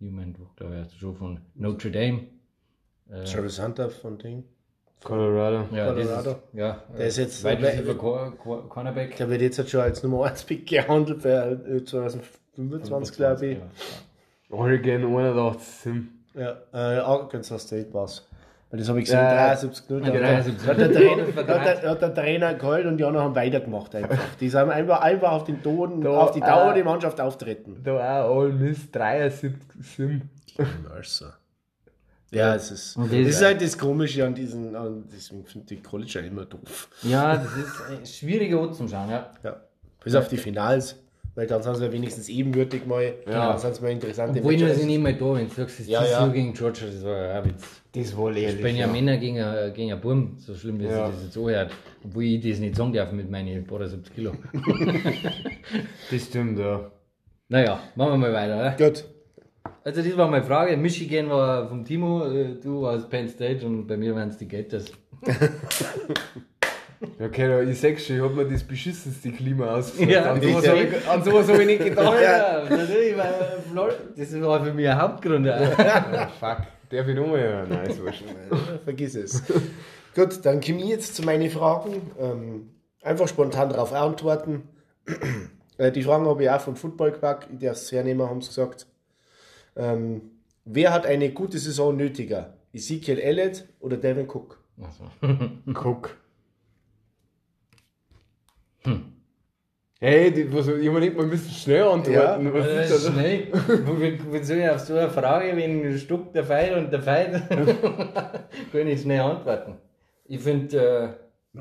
[0.00, 2.26] Newman, glaube ich, schon von Notre Dame.
[3.08, 4.44] Äh, Travis Hunter von Ding.
[5.04, 5.66] Colorado.
[5.72, 6.30] ja, Colorado.
[6.30, 9.16] ist, ja, Der ist jetzt- weit Receiver Cor- Cor- Cornerback.
[9.16, 13.58] Der wird jetzt halt schon als Nummer 1 Pick gehandelt für äh, 2025, glaube ich.
[13.58, 13.64] Ja.
[14.56, 15.92] Oregon 81.
[16.34, 18.26] Ja, äh, Arkansas State war's.
[18.70, 20.66] Weil das habe ich gesehen, Ja, 73 0 ja, Da 73.
[20.68, 21.60] hat der Trainer, Vertrag.
[21.60, 24.18] hat der, hat der Trainer geholt und die anderen haben weitergemacht einfach.
[24.40, 27.80] Die haben einfach, einfach auf den Toten, Da, auf die Dauer äh, die Mannschaft auftreten.
[27.84, 30.22] Da auch All Miss 73 Sim.
[30.88, 31.34] Mercer.
[32.34, 36.12] Ja, es ist, das ist halt das Komische an diesen, an, deswegen finde ich College
[36.14, 36.88] ja immer doof.
[37.02, 39.30] ja, das ist ein schwieriger Ort zum Schauen, ja.
[39.42, 39.56] Ja.
[40.02, 40.96] Bis auf die Finals,
[41.34, 43.14] weil dann sind sie ja wenigstens ebenbürtig mal.
[43.26, 43.50] Ja.
[43.50, 44.78] Dann sind es mal interessante Obwohl ich Matches.
[44.78, 46.26] sind nicht mal da, wenn du sagst, das Ja, ja.
[46.28, 47.64] gegen Georgia, das war ja Witz.
[47.92, 51.06] Das war Ich bin ja Männer gegen, ein- gegen einen Burm, so schlimm wie Ja.
[51.06, 51.70] sich das jetzt anhört.
[52.04, 54.32] Obwohl ich das nicht sagen darf mit meinen paar 70 Kilo.
[56.10, 56.90] Das stimmt, ja.
[57.48, 58.56] naja, machen wir mal weiter.
[58.76, 58.90] Oder?
[58.90, 59.04] Gut.
[59.82, 60.76] Also das war meine Frage.
[60.76, 64.48] Michigan war vom Timo, äh, du warst Penn State und bei mir waren es die
[64.48, 64.86] Gators.
[67.18, 70.08] Ja, okay, da- ich sag's schon, ich hab mir das beschissenste Klima ausgesucht.
[70.08, 72.14] Ja, an, sowas ich- hab ich, an sowas hab ich nicht gedacht.
[72.22, 73.34] Ja, natürlich, weil
[74.16, 75.44] das war für mich ein Hauptgrund.
[75.44, 76.28] Ja.
[76.40, 77.66] Fuck, darf ich nochmal hören?
[77.68, 78.22] Nein, ist wurscht.
[78.50, 79.42] Ja, Vergiss es.
[80.14, 82.00] Gut, dann komme ich jetzt zu meinen Fragen.
[82.18, 82.70] Ähm,
[83.02, 84.62] einfach spontan darauf antworten.
[85.76, 88.48] äh, die Fragen habe ich auch von Football Quack, ich darf es hernehmen, haben sie
[88.48, 88.86] gesagt.
[89.76, 90.22] Ähm,
[90.64, 92.54] wer hat eine gute Saison nötiger?
[92.72, 94.60] Ezekiel Elliott oder Devin Cook?
[95.74, 96.16] Guck.
[100.00, 102.46] Hey, die, was, ich nicht mal ein bisschen schnell antworten.
[102.46, 103.12] Ja, was Das ist ist das?
[103.14, 103.46] schnell.
[103.52, 107.40] Wie, wie soll ich auf so eine Frage, wenn Stuck der Pfeil und der Pfeil,
[108.72, 109.76] kann ich schnell antworten.
[110.26, 111.16] Ich finde,
[111.56, 111.58] äh,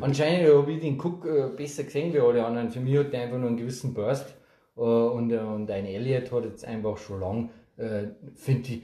[0.00, 2.70] anscheinend habe ich den Cook äh, besser gesehen wie alle anderen.
[2.70, 4.35] Für mich hat der einfach nur einen gewissen Burst.
[4.76, 8.82] Äh, und, äh, und ein Elliott hat jetzt einfach schon lang, äh, finde ich,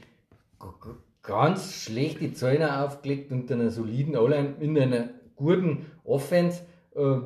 [1.21, 6.63] ganz schlechte Zäune aufgelegt unter einer soliden O-line in einer guten Offense.
[6.95, 7.19] Äh,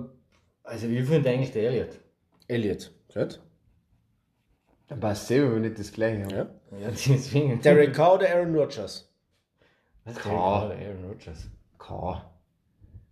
[0.64, 2.00] also ich finde eigentlich der Elliott.
[2.48, 2.92] Elliott.
[3.14, 3.40] Gut.
[4.88, 6.32] Dann passt selber, wenn nicht das gleiche haben.
[6.32, 6.80] Ja.
[6.80, 7.62] Ja, deswegen.
[7.62, 9.10] Derek Carr oder Aaron Rodgers?
[10.06, 11.50] Was der Aaron Rodgers.
[11.78, 12.24] K.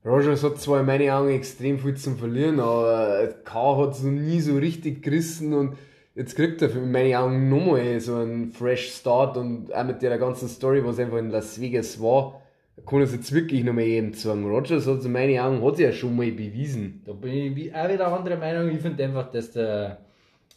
[0.06, 4.12] Rogers hat zwar in meinen Augen extrem viel zum Verlieren, aber K hat es noch
[4.12, 5.78] nie so richtig gerissen und
[6.14, 10.20] jetzt kriegt er in meinen Augen nochmal so einen Fresh Start und auch mit der
[10.20, 12.40] ganzen Story, was einfach in Las Vegas war,
[12.86, 14.46] kann es jetzt wirklich nochmal jedem sagen.
[14.46, 17.02] Rogers hat es in meinen Augen hat ja schon mal bewiesen.
[17.04, 18.70] Da bin ich auch wieder anderer Meinung.
[18.70, 19.98] Ich finde einfach, dass der,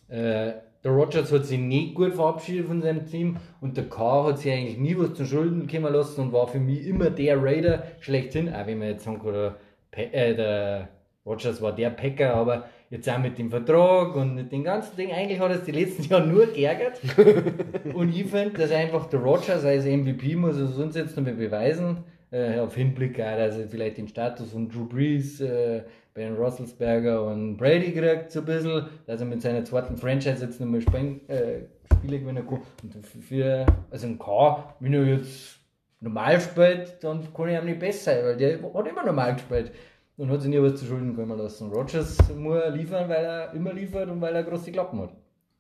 [0.08, 0.52] äh,
[0.88, 4.50] der Rodgers hat sich nicht gut verabschiedet von seinem Team und der K hat sich
[4.52, 8.48] eigentlich nie was zu Schulden kommen lassen und war für mich immer der Raider schlechthin.
[8.52, 9.54] Auch wenn man jetzt sagen kann, der,
[9.90, 10.88] Pe- äh, der
[11.26, 15.12] Rodgers war der Packer, aber jetzt auch mit dem Vertrag und mit dem ganzen Ding,
[15.12, 17.00] eigentlich hat es die letzten Jahre nur geärgert.
[17.94, 21.98] und ich finde, dass einfach der Rodgers als MVP muss er uns jetzt noch beweisen,
[22.30, 25.82] äh, auf Hinblick auch, dass er vielleicht den Status von Drew Brees, äh,
[26.18, 30.58] Ben Roethlisberger und Brady kriegt so ein bisschen, dass er mit seiner zweiten Franchise jetzt
[30.58, 31.60] nochmal Spen äh,
[31.94, 32.60] Spiele gewinnen kann.
[32.82, 35.60] Und für, also ein K, wenn er jetzt
[36.00, 39.70] normal spielt, dann kann ich ihm nicht besser sein, weil der hat immer normal gespielt
[40.16, 41.70] und hat sich nie was zu Schulden kommen lassen.
[41.70, 45.12] Rodgers muss liefern, weil er immer liefert und weil er große Klappen hat.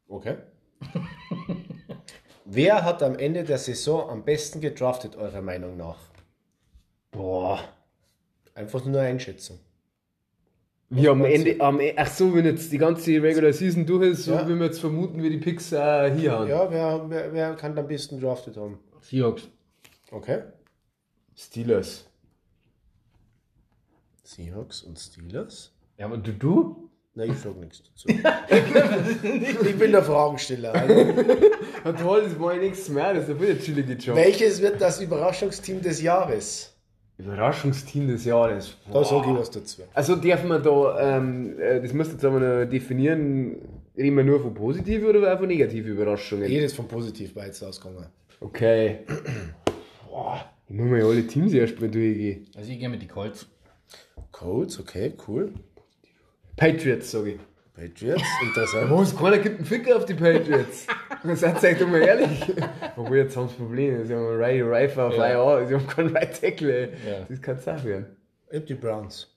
[0.08, 0.38] Okay.
[2.46, 6.00] Wer hat am Ende der Saison am besten gedraftet, eurer Meinung nach?
[7.12, 7.60] Boah.
[8.56, 9.60] Einfach nur eine Einschätzung.
[10.90, 14.24] Wie am Ende, am, E- ach so, wenn jetzt die ganze Regular Season durch ist,
[14.24, 14.48] so Ja.
[14.48, 16.48] wie wir jetzt vermuten, wie die Picks äh, hier haben.
[16.48, 18.78] Ja, wer, wer, wer kann am besten draftet haben?
[19.02, 19.48] Seahawks.
[20.10, 20.44] Okay.
[21.36, 22.06] Steelers.
[24.24, 25.72] Seahawks und Steelers?
[25.98, 26.90] Ja, aber du, du?
[27.14, 28.08] Nein, ich sage nichts dazu.
[29.68, 30.72] ich bin der Fragensteller.
[30.74, 30.94] Also,
[31.84, 34.16] Ja, toll, das war ja nichts mehr, das ist ja wieder chillige Job.
[34.16, 36.74] welches wird das Überraschungsteam des Jahres?
[37.18, 38.76] Überraschungsteam des Jahres.
[38.92, 39.82] Da sage ich was dazu.
[39.92, 43.56] Also dürfen wir da, ähm, äh, das müsst ihr jetzt aber noch definieren,
[43.96, 46.48] reden wir nur von positiven oder auch von negativen Überraschungen?
[46.48, 48.06] Jedes von positiv war jetzt ausgegangen.
[48.40, 49.00] Okay.
[50.08, 52.46] Boah, ich muss mir ja alle Teams erstmal durchgehen.
[52.56, 53.46] Also ich gehe mit die Colts.
[54.30, 55.52] Colts, okay, cool.
[56.56, 57.38] Patriots, sag ich.
[57.78, 58.90] Patriots, interessant.
[58.90, 59.16] Was?
[59.16, 60.86] Keiner gibt einen Ficker auf die Patriots.
[61.34, 62.52] Seid euch doch mal ehrlich.
[62.96, 64.04] Obwohl, jetzt haben sie Probleme.
[64.04, 65.58] Sie haben einen Riley Reifer auf Ja.
[65.58, 66.88] IR, sie haben keinen Right Tackle.
[67.08, 67.24] Ja.
[67.28, 68.06] Das kann es auch werden.
[68.50, 69.28] Ich hab die Browns.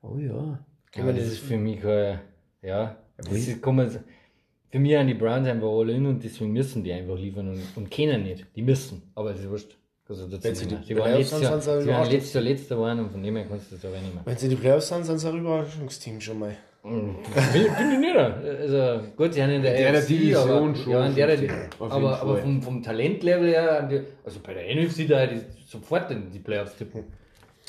[0.00, 0.64] Oh ja.
[0.94, 2.20] Ja, das ist für mich kein,
[2.62, 6.52] ja, das ist, kann man, für mich sind die Browns einfach all in und deswegen
[6.52, 8.46] müssen die einfach liefern und, und können nicht.
[8.54, 9.76] Die müssen, aber es ist wurscht.
[10.08, 12.78] Also dazu Wenn sie die waren Playoffs sind, sind sie sie waren letztes Jahr letzter
[12.78, 14.22] waren und von dem her kannst du das aber nicht mehr.
[14.24, 16.56] Wenn sie die Playoffs sind, sind sie ein Überraschungsteam schon mal.
[16.84, 18.14] Finde find ich nicht.
[18.16, 21.32] Also gut, sie haben in der, In der AFC, Division aber, schon, Ja, in der,
[21.32, 25.20] auf jeden aber, aber vom, vom Talentlevel her, an die- also bei der NFC da
[25.20, 27.04] hätte ich sofort in die Playoffs tippen.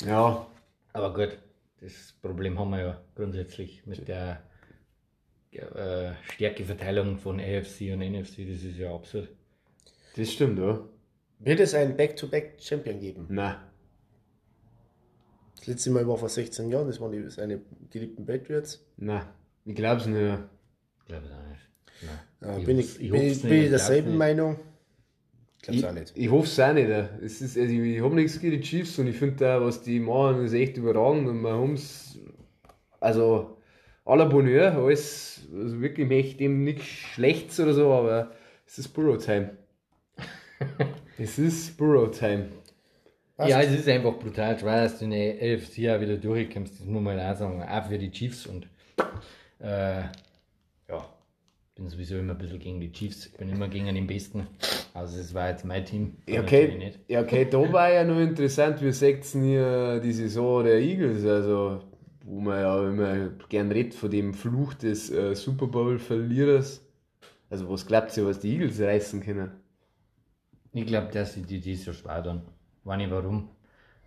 [0.06, 0.46] Ja,
[0.92, 1.38] Aber gut,
[1.80, 4.42] das Problem haben wir ja grundsätzlich mit der
[5.52, 9.28] äh, Stärkeverteilung von AFC und NFC, das ist ja absurd.
[10.16, 10.78] das stimmt, ja.
[11.38, 13.26] Wird es einen Back-to-Back-Champion geben?
[13.30, 13.56] Nein.
[15.66, 17.60] Das letzte Mal war vor 16 Jahren, das waren die, seine
[17.90, 18.86] geliebten Patriots.
[18.98, 19.22] Nein.
[19.64, 20.20] Ich glaub's nicht.
[20.20, 20.48] ja.
[21.00, 21.60] Ich glaube es auch nicht.
[22.40, 24.18] Ja, Ich bin, ich, ich bin, ich, nicht, bin ich ich derselben nicht.
[24.18, 24.56] Meinung.
[25.56, 26.12] Ich glaube Ich, es auch nicht.
[26.14, 26.88] ich hoffe es auch nicht.
[26.88, 29.98] Es ist, also ich habe nichts gegen die Chiefs und ich finde da, was die
[29.98, 32.16] machen, ist echt überragend und wir haben's,
[33.00, 33.58] also
[34.04, 38.30] à la Bonheur, alles, also wirklich möchte dem nichts Schlechtes oder so, aber
[38.64, 39.56] es ist Burrow-Time.
[41.18, 42.50] es ist Burrow-Time.
[43.36, 43.50] Passt.
[43.50, 46.86] Ja, es ist einfach brutal schwer, dass du in der AFC auch wieder durchkommst, das
[46.86, 48.66] muss man auch sagen, auch für die Chiefs und
[49.58, 50.04] äh,
[50.88, 51.08] ja,
[51.74, 54.46] bin sowieso immer ein bisschen gegen die Chiefs, ich bin immer gegen den Besten,
[54.94, 56.16] also es war jetzt mein Team.
[56.26, 60.78] Ja, okay, ja, okay, da war ja noch interessant, wie sagt hier die Saison der
[60.78, 61.82] Eagles, also
[62.24, 66.82] wo man ja immer gern redet von dem Fluch des äh, Super Bowl-Verlierers.
[67.50, 69.50] Also was glaubt ihr, was die Eagles reißen können?
[70.72, 72.42] Ich glaube, dass sie die dieses Jahr schwer tun.
[72.86, 73.48] Weiß nicht warum.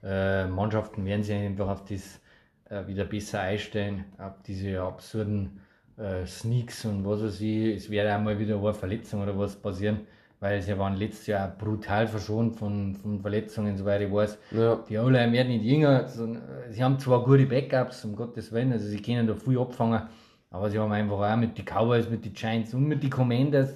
[0.01, 2.21] Äh, Mannschaften werden sich einfach auf das
[2.69, 5.59] äh, wieder besser einstellen, auf diese absurden
[5.97, 7.75] äh, Sneaks und was weiß ich.
[7.75, 10.07] Es werde auch mal wieder eine Verletzung oder was passieren,
[10.39, 14.37] weil sie waren letztes Jahr brutal verschont von, von Verletzungen, soweit ich weiß.
[14.51, 14.77] Ja.
[14.87, 16.05] Die O-Line werden nicht jünger.
[16.05, 20.03] äh, Sie haben zwar gute Backups, um Gottes Willen, also sie können da viel abfangen,
[20.51, 23.73] aber sie haben einfach auch mit den Cowboys, mit den Giants und mit den Commanders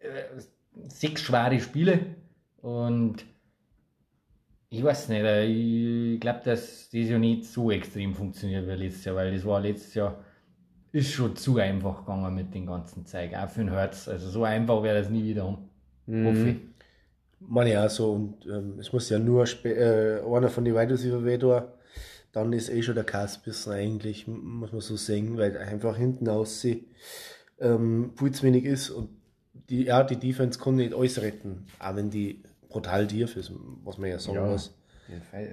[0.00, 0.40] äh,
[0.86, 1.98] sechs schwere Spiele
[2.62, 3.24] und
[4.74, 9.16] ich weiß nicht, ich glaube, dass das ja nicht so extrem funktioniert wie letztes Jahr,
[9.16, 10.18] weil das war letztes Jahr
[10.94, 14.06] ist schon zu einfach gegangen mit dem ganzen Zeug, auch für den Herz.
[14.06, 15.68] Also so einfach wäre das nie wieder haben.
[16.06, 16.56] Hoffe ich.
[17.40, 18.12] Meine ich auch so.
[18.12, 21.62] Und ähm, es muss ja nur äh, einer von den Wide Receiver tun.
[22.30, 26.86] Dann ist eh schon der Kasbissen eigentlich, muss man so sagen, weil einfach hinten aussieht,
[27.58, 28.90] ähm, viel zu wenig ist.
[28.90, 29.08] Und
[29.68, 32.42] die, ja, die Defense kann nicht alles retten, auch wenn die
[32.74, 33.52] brutal tief ist,
[33.84, 34.46] was man ja sagen Ja.
[34.46, 34.74] muss.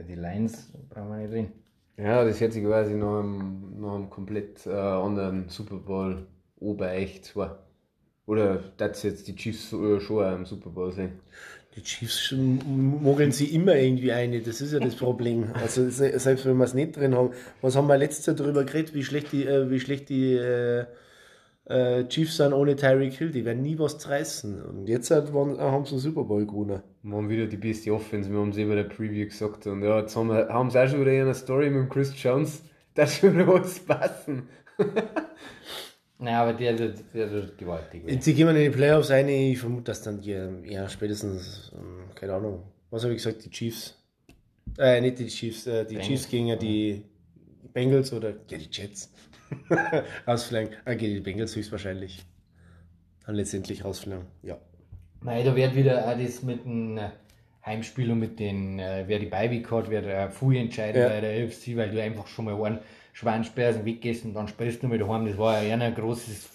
[0.10, 1.52] Die, Lines brauchen wir nicht reden.
[1.98, 6.26] Ja, das hätte sich quasi noch einem, noch einem komplett äh, anderen Super Bowl
[6.60, 7.60] obereicht war.
[8.26, 11.12] Oder das jetzt die Chiefs äh, schon im Super Bowl sehen.
[11.76, 15.52] Die Chiefs mogeln sie immer irgendwie eine, das ist ja das Problem.
[15.54, 17.32] Also se- selbst wenn wir es nicht drin haben.
[17.62, 20.86] Was haben wir letztes Jahr darüber geredet, wie schlecht die, äh, wie schlecht die äh,
[21.66, 24.62] äh, Chiefs sind ohne Tyreek Hill, die werden nie was zerreißen.
[24.64, 26.82] Und jetzt halt waren, haben sie einen Super Bowl gewonnen.
[27.04, 29.68] Wir haben wieder die beste Offense, wir haben es immer in der Preview gesagt.
[29.68, 32.14] Und ja, jetzt haben, wir, haben sie auch schon wieder in einer Story mit Chris
[32.22, 32.64] Jones.
[32.94, 34.50] Das schon wieder was passen.
[36.20, 38.04] Nein, aber der, wird gewaltig.
[38.06, 42.14] Jetzt sie gehen in die Playoffs rein, ich vermute, dass dann die, ja, spätestens, ähm,
[42.14, 43.98] keine Ahnung, was habe ich gesagt, die Chiefs,
[44.78, 46.08] äh, nicht die Chiefs, äh, die Bengals.
[46.08, 47.06] Chiefs gegen die
[47.74, 49.10] Bengals oder, ja, die Jets.
[50.26, 52.26] Ausfliegen, äh, gegen die Bengals höchstwahrscheinlich.
[53.26, 54.58] Dann letztendlich rausfliegen, ja.
[55.22, 57.00] Nein, da wird wieder auch das mit dem
[57.66, 61.08] Heimspiel und mit den, äh, wer die Beiweek hat, wird äh, viel entscheiden Ja.
[61.08, 62.80] bei der UFC, weil du einfach schon mal einen
[63.14, 65.26] Schweinspersen weggehst und dann spielst du mal daheim.
[65.28, 66.50] Das war ja ein großes,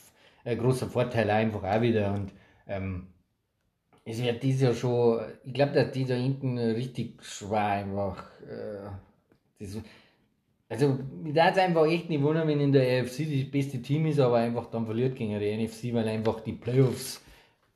[0.45, 2.13] ein großer Vorteil einfach auch wieder.
[2.13, 2.33] Und
[2.67, 3.07] ähm,
[4.05, 8.25] es wird dieses Jahr schon, ich glaube, dass die da hinten richtig schwer einfach.
[8.43, 8.89] Äh,
[9.61, 9.79] das,
[10.69, 10.99] also,
[11.33, 14.37] darf es einfach echt nicht wundern, wenn in der AFC das beste Team ist, aber
[14.37, 17.23] einfach dann verliert gegen die NFC, weil einfach die Playoffs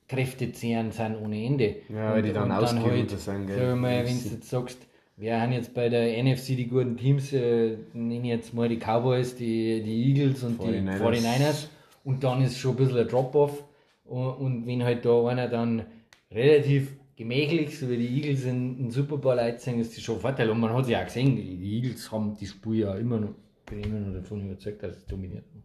[0.09, 1.77] Kräfte zehren sind ohne Ende.
[1.89, 4.79] Ja, weil die dann ausgeruht sind, Sag gell, ich mal, wenn du jetzt sagst,
[5.17, 8.79] wir haben jetzt bei der NFC die guten Teams, äh, nenne ich jetzt mal die
[8.79, 10.99] Cowboys, die, die Eagles und 49ers.
[11.13, 11.67] die 49ers
[12.05, 13.63] und dann ist schon ein bisschen ein Drop-Off
[14.05, 15.85] und, und wenn halt da einer dann
[16.33, 16.89] relativ
[17.21, 20.49] gemächlich, so wie die Eagles in den Super Bowl einziehen, ist das schon ein Vorteil
[20.49, 23.21] und man hat es ja auch gesehen, die, die Eagles haben die Spur ja immer
[23.21, 23.35] noch,
[23.67, 25.63] bin immer noch davon überzeugt, dass es dominiert haben.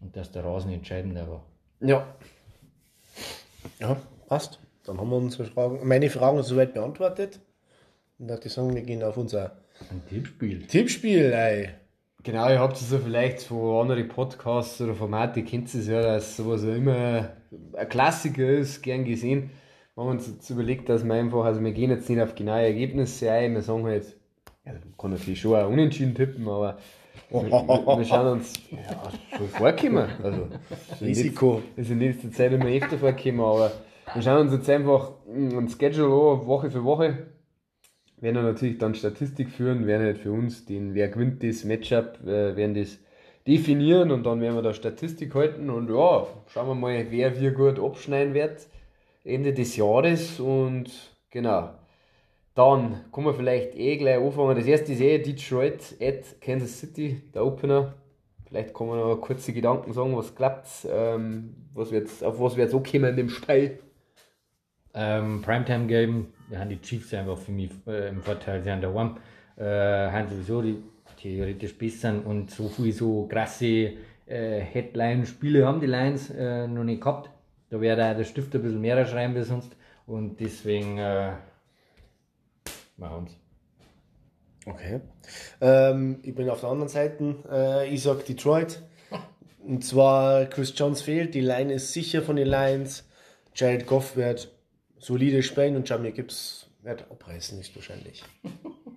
[0.00, 1.44] und dass der Rasen entscheidender war.
[1.80, 2.06] Ja.
[3.80, 3.96] Ja,
[4.28, 4.60] passt.
[4.84, 7.40] Dann haben wir unsere Fragen, meine Fragen soweit beantwortet.
[8.20, 9.56] Und da würde ich sagen, wir gehen auf unser
[9.90, 10.68] Ein Tippspiel.
[10.68, 11.70] Tippspiel, ey.
[12.22, 16.36] Genau, ihr habt es ja vielleicht von anderen Podcasts oder Formate, kennt es ja, dass
[16.36, 17.30] sowas ja immer
[17.76, 19.50] ein Klassiker ist, gern gesehen.
[19.98, 22.62] Wenn man uns jetzt überlegt, dass wir einfach, also wir gehen jetzt nicht auf genaue
[22.62, 24.16] Ergebnisse ein, wir sagen halt,
[24.64, 26.78] ja, man kann natürlich schon auch unentschieden tippen, aber
[27.30, 30.08] wir, wir, wir schauen uns ja, schon vorkommen.
[30.22, 30.46] Also,
[31.00, 31.62] Risiko.
[31.74, 33.72] ist in letzter Zeit immer öfter vorgekommen, aber
[34.14, 37.26] wir schauen uns jetzt einfach ein Schedule an, Woche für Woche.
[38.20, 42.20] Werden dann natürlich dann Statistik führen, werden halt für uns den, wer gewinnt das Matchup,
[42.24, 42.98] äh, werden das
[43.48, 47.50] definieren und dann werden wir da Statistik halten und ja, schauen wir mal, wer wie
[47.50, 48.68] gut abschneiden wird
[49.28, 50.90] Ende des Jahres und
[51.30, 51.70] genau.
[52.54, 54.56] Dann kommen wir vielleicht eh gleich anfangen.
[54.56, 57.94] Das erste ist eh Detroit at Kansas City, der Opener.
[58.48, 62.68] Vielleicht kann man noch kurze Gedanken sagen, was klappt, ähm, was wird's, auf was wird
[62.68, 63.78] es ankommen in dem Spiel.
[64.94, 68.80] Ähm, Primetime Game, da haben die Chiefs einfach für mich äh, im Vorteil, sie haben
[68.80, 69.18] daheim,
[69.56, 70.82] äh, haben sowieso die
[71.20, 73.92] theoretisch besser und so viel so krasse
[74.26, 77.30] äh, Headline-Spiele haben die Lions äh, noch nicht gehabt.
[77.70, 79.70] Da wäre der Stift ein bisschen mehr schreiben wie sonst
[80.06, 81.32] und deswegen äh,
[82.96, 83.36] machen wir's.
[84.66, 85.00] Okay.
[85.60, 87.36] Ähm, ich bin auf der anderen Seite.
[87.50, 88.82] Äh, ich sag Detroit.
[89.64, 91.34] Und zwar Chris Jones fehlt.
[91.34, 93.06] Die Line ist sicher von den Lions.
[93.54, 94.50] Jared Goff wird
[94.98, 98.22] solide spielen und Jamie Gibbs wird abreißen, ist wahrscheinlich.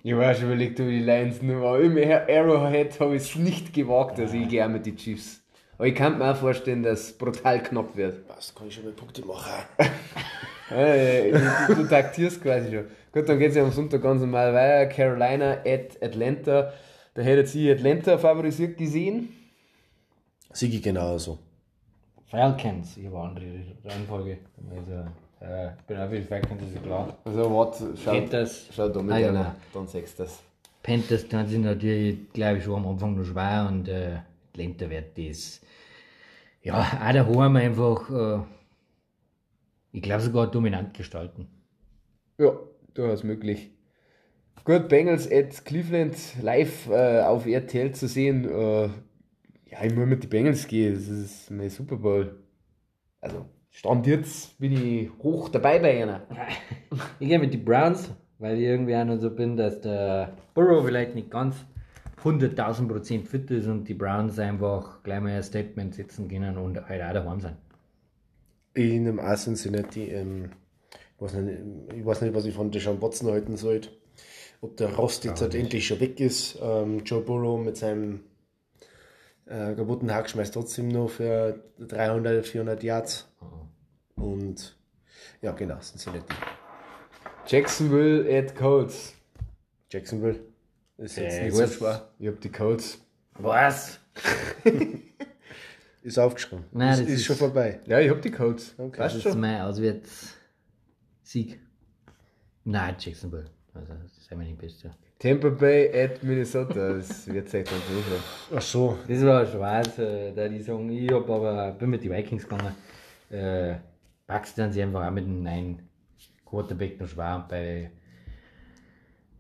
[0.04, 1.80] Ich war schon überlegt, ob ich die Lions nur war.
[1.80, 5.41] Im Arrowhead habe ich es nicht gewagt, also ich gehe auch mit den Chiefs.
[5.82, 8.30] Aber ich kann mir auch vorstellen, dass es brutal knapp wird.
[8.30, 9.52] Was kann ich schon mal Punkte machen?
[10.70, 12.86] Du, du taktierst quasi schon.
[13.12, 14.86] Gut, dann geht es ja am Sonntag ganz normal weiter.
[14.86, 16.72] Carolina at Atlanta.
[17.16, 19.30] Da hättet sie Atlanta favorisiert gesehen.
[20.54, 21.40] Sigi genauso.
[22.28, 23.46] Falcons, ich habe eine andere
[23.84, 24.38] Reihenfolge.
[24.70, 24.92] Also,
[25.42, 27.18] äh, ich bin auch für die Falcons, ist ja klar.
[27.26, 28.68] Also warte, schau, Panthers.
[28.74, 30.40] schau da mit Ah, ja, dann sagst du das.
[30.84, 34.20] Panthers tun sich natürlich, glaube ich, schon am Anfang noch schwer und äh,
[34.54, 35.62] Wird das,
[36.62, 38.44] ja, auch daheim einfach, äh,
[39.92, 41.48] ich glaube sogar dominant gestalten.
[42.38, 42.58] Ja,
[42.94, 43.72] durchaus möglich.
[44.64, 48.46] Gut, Bengals at Cleveland live äh, auf RTL zu sehen.
[48.48, 48.90] Äh,
[49.72, 50.94] ja, ich muss mit den Bengals gehen.
[50.94, 52.44] Das ist mein Super Bowl.
[53.22, 56.28] Also, Stand jetzt bin ich hoch dabei bei einer.
[57.20, 60.86] Ich gehe mit den Browns, weil ich irgendwie auch noch so bin, dass der Burrow
[60.86, 61.56] vielleicht nicht ganz
[62.24, 66.88] 100.000 Prozent fit ist und die Browns einfach gleich mal ein Statement setzen können und
[66.88, 67.58] halt auch daheim sein.
[68.74, 70.52] In einem auch Cincinnati, ähm,
[71.16, 71.60] ich, weiß nicht,
[71.96, 73.90] ich weiß nicht, was ich von Deshaun Watson halten sollte.
[74.62, 76.60] Ob der Rost jetzt halt endlich schon weg ist.
[76.62, 78.22] Ähm, Joe Burrow mit seinem
[79.48, 83.28] äh, kaputten Hack schmeißt trotzdem noch für 300, 400 Yards.
[84.16, 84.78] Und
[85.42, 86.34] ja, genau, Cincinnati.
[87.48, 89.16] Jacksonville at Colts.
[89.90, 90.51] Jacksonville
[91.02, 91.68] ist jetzt Sehr nicht gut.
[91.68, 92.10] so schwer.
[92.20, 93.00] Ich hab die Colts.
[93.34, 94.00] Was?
[96.04, 96.66] Ist aufgeschrieben.
[96.72, 97.80] Nein, ist, das ist, ist- schon vorbei.
[97.86, 98.74] Ja, ich hab die Colts.
[98.78, 98.98] Okay.
[98.98, 99.40] Das Weißt ist schon.
[99.40, 101.60] mein Auswärtssieg.
[102.64, 103.46] Nein, Jacksonville.
[103.74, 104.92] Also, das ist immer nicht beste.
[105.20, 106.94] Tampa Bay at Minnesota.
[106.94, 108.24] Das wird sich dann so sein.
[108.58, 108.98] Ach so.
[109.08, 112.74] Das war schwarz, äh, da die sagen, ich hab aber, bin mit den Vikings gegangen.
[113.30, 113.76] Äh,
[114.26, 115.82] Bucks dann sie einfach auch mit einem neuen
[116.46, 117.46] Quarterback noch schwer.
[117.48, 117.92] Bei,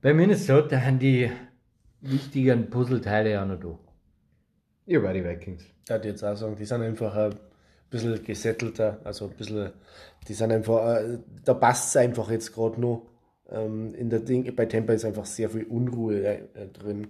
[0.01, 1.31] bei Minnesota haben die
[2.01, 3.77] wichtigen Puzzleteile ja noch da.
[4.85, 5.63] Ich war die Vikings.
[5.83, 7.35] Ich würde jetzt auch sagen, die sind einfach ein
[7.89, 9.71] bisschen gesettelter, also ein bisschen,
[10.27, 13.07] die sind einfach, äh, da passt es einfach jetzt gerade noch.
[13.49, 17.07] Ähm, in der Ding, bei Tampa ist einfach sehr viel Unruhe äh, drin.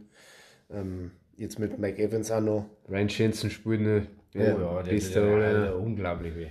[0.70, 2.66] Ähm, jetzt mit Mike Evans auch noch.
[2.90, 5.66] Ryan Jensen spielt eine ja, der ist Rolle.
[5.66, 6.48] ja, unglaublich weh.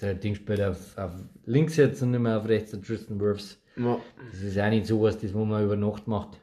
[0.00, 1.12] Der Ding spielt auf, auf
[1.44, 3.58] links jetzt und nicht mehr auf rechts, der Tristan Wirfs.
[3.76, 4.00] Ja.
[4.30, 6.40] Das ist auch nicht sowas, das wo man über Nacht macht.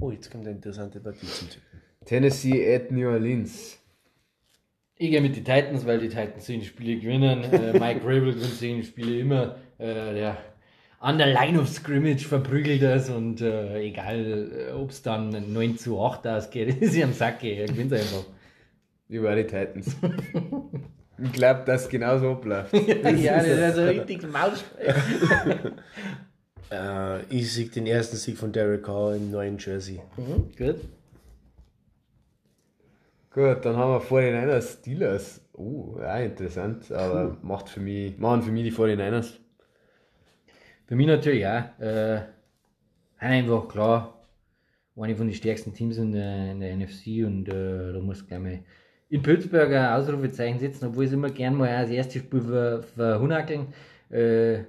[0.00, 1.80] Oh, jetzt kommt eine interessante Partie zum Tippen.
[2.04, 3.78] Tennessee at New Orleans.
[4.96, 7.44] Ich gehe mit den Titans, weil die Titans solche Spiele gewinnen.
[7.44, 9.56] äh, Mike Rabel gewinnt solche Spiele immer.
[9.78, 10.38] Äh, der
[11.00, 15.78] an der Line of Scrimmage verprügelt das und äh, egal, äh, ob es dann 9
[15.78, 18.24] zu 8 ausgeht, ist ihm am Sack, er gewinnt einfach.
[19.08, 19.96] Ich war die Titans.
[21.22, 22.72] ich glaube, dass es genauso abläuft.
[23.16, 24.94] ja, das ist so richtig Mausspiel.
[26.70, 30.00] Äh, ich sehe den ersten Sieg von Derek Carr im neuen Jersey.
[30.16, 30.80] Mhm, gut.
[33.30, 35.40] Gut, dann haben wir 49ers Steelers.
[35.52, 39.34] Oh, ja, interessant, aber macht für mich, machen für mich die 49ers.
[40.86, 41.80] Für mich natürlich auch.
[41.80, 42.22] Äh,
[43.18, 44.26] einfach klar,
[44.96, 48.40] eine von den stärksten Teams in der, in der NFC und äh, da muss gleich
[48.40, 48.58] mal
[49.10, 52.82] in Pittsburgh ein Ausrufezeichen setzen, obwohl sie immer gern mal auch das erste Spiel ver,
[52.82, 53.68] verhunackeln.
[54.10, 54.60] Äh,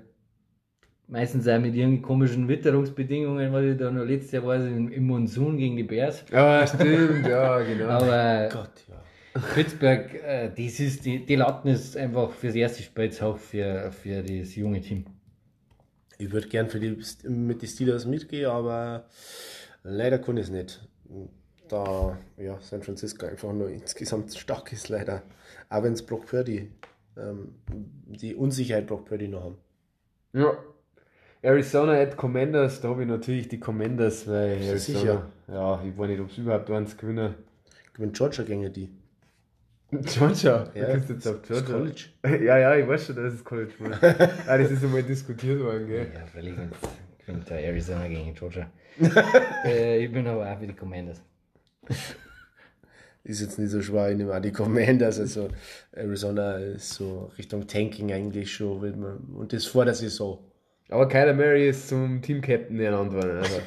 [1.10, 5.08] Meistens auch mit irgendwie komischen Witterungsbedingungen, was ich da noch letztes Jahr weiß, im, im
[5.08, 6.24] Monsun gegen die Bears.
[6.32, 7.88] Ja, stimmt, ja, genau.
[7.88, 9.42] Aber Gott, ja.
[9.56, 14.22] Pittsburgh, äh, das ist, die, die Latten ist einfach fürs erste Spiel auch für, für
[14.22, 15.06] das junge Team.
[16.20, 16.96] Ich würde gern für die,
[17.28, 19.06] mit den Steelers mitgehen, aber
[19.84, 20.88] leider kann ich es nicht.
[21.70, 25.24] Da ja, San Francisco einfach nur insgesamt stark ist, leider.
[25.70, 26.70] Auch wenn es Brock Purdy,
[27.18, 27.56] ähm,
[28.06, 29.58] die Unsicherheit Brock Purdy noch haben.
[30.34, 30.58] Ja.
[31.42, 35.32] Arizona at Commanders, da habe ich natürlich die Commanders, weil Arizona, sicher?
[35.48, 37.36] ja, ich weiß nicht, ob es überhaupt eins gewinnen.
[37.94, 38.90] Gewinnt Georgia gegen die.
[39.92, 41.76] Georgia, Ja, du jetzt auf das Georgia.
[41.76, 42.06] College.
[42.46, 43.92] Ja, ja, ich weiß schon, dass es College war.
[44.48, 46.08] ah, das ist einmal diskutiert worden, gell?
[46.14, 46.56] Ja, völlig
[47.30, 48.70] gewinnt Arizona gegen Georgia.
[49.66, 51.22] äh, ich bin aber auch für die Commanders.
[53.24, 55.20] Ist jetzt nicht so schwer, ich nehme auch die Commanders.
[55.20, 55.50] Also
[55.92, 59.04] Arizona ist so Richtung Tanking eigentlich schon.
[59.36, 60.40] Und das vor der Saison.
[60.90, 63.38] Aber Kyler Murray ist zum Team-Captain ernannt worden.
[63.38, 63.62] Also,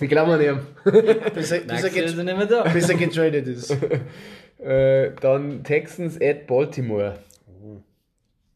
[0.00, 0.60] ich glaube an ihm.
[1.34, 2.62] Bis er, bis er, get, nicht mehr da.
[2.62, 3.76] bis er getradet ist.
[4.62, 7.14] Äh, dann Texans at Baltimore.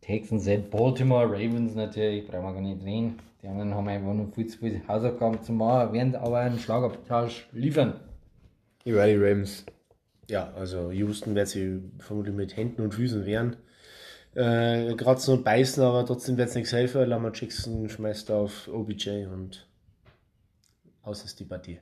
[0.02, 3.18] Texans at Baltimore, Ravens natürlich, brauchen wir gar nicht reden.
[3.42, 7.46] Die anderen haben einfach nur viel zu viele Hausaufgaben zu machen, werden aber einen Schlagabtausch
[7.52, 8.00] liefern.
[8.84, 9.64] Ich war die Rams.
[10.28, 13.56] Ja, also Houston wird sie vermutlich mit Händen und Füßen wehren.
[14.35, 17.09] Äh, kratzen und beißen, aber trotzdem wird es nichts helfen.
[17.09, 19.66] Lamar Jackson schmeißt auf OBJ und
[21.03, 21.78] aus ist die Partie.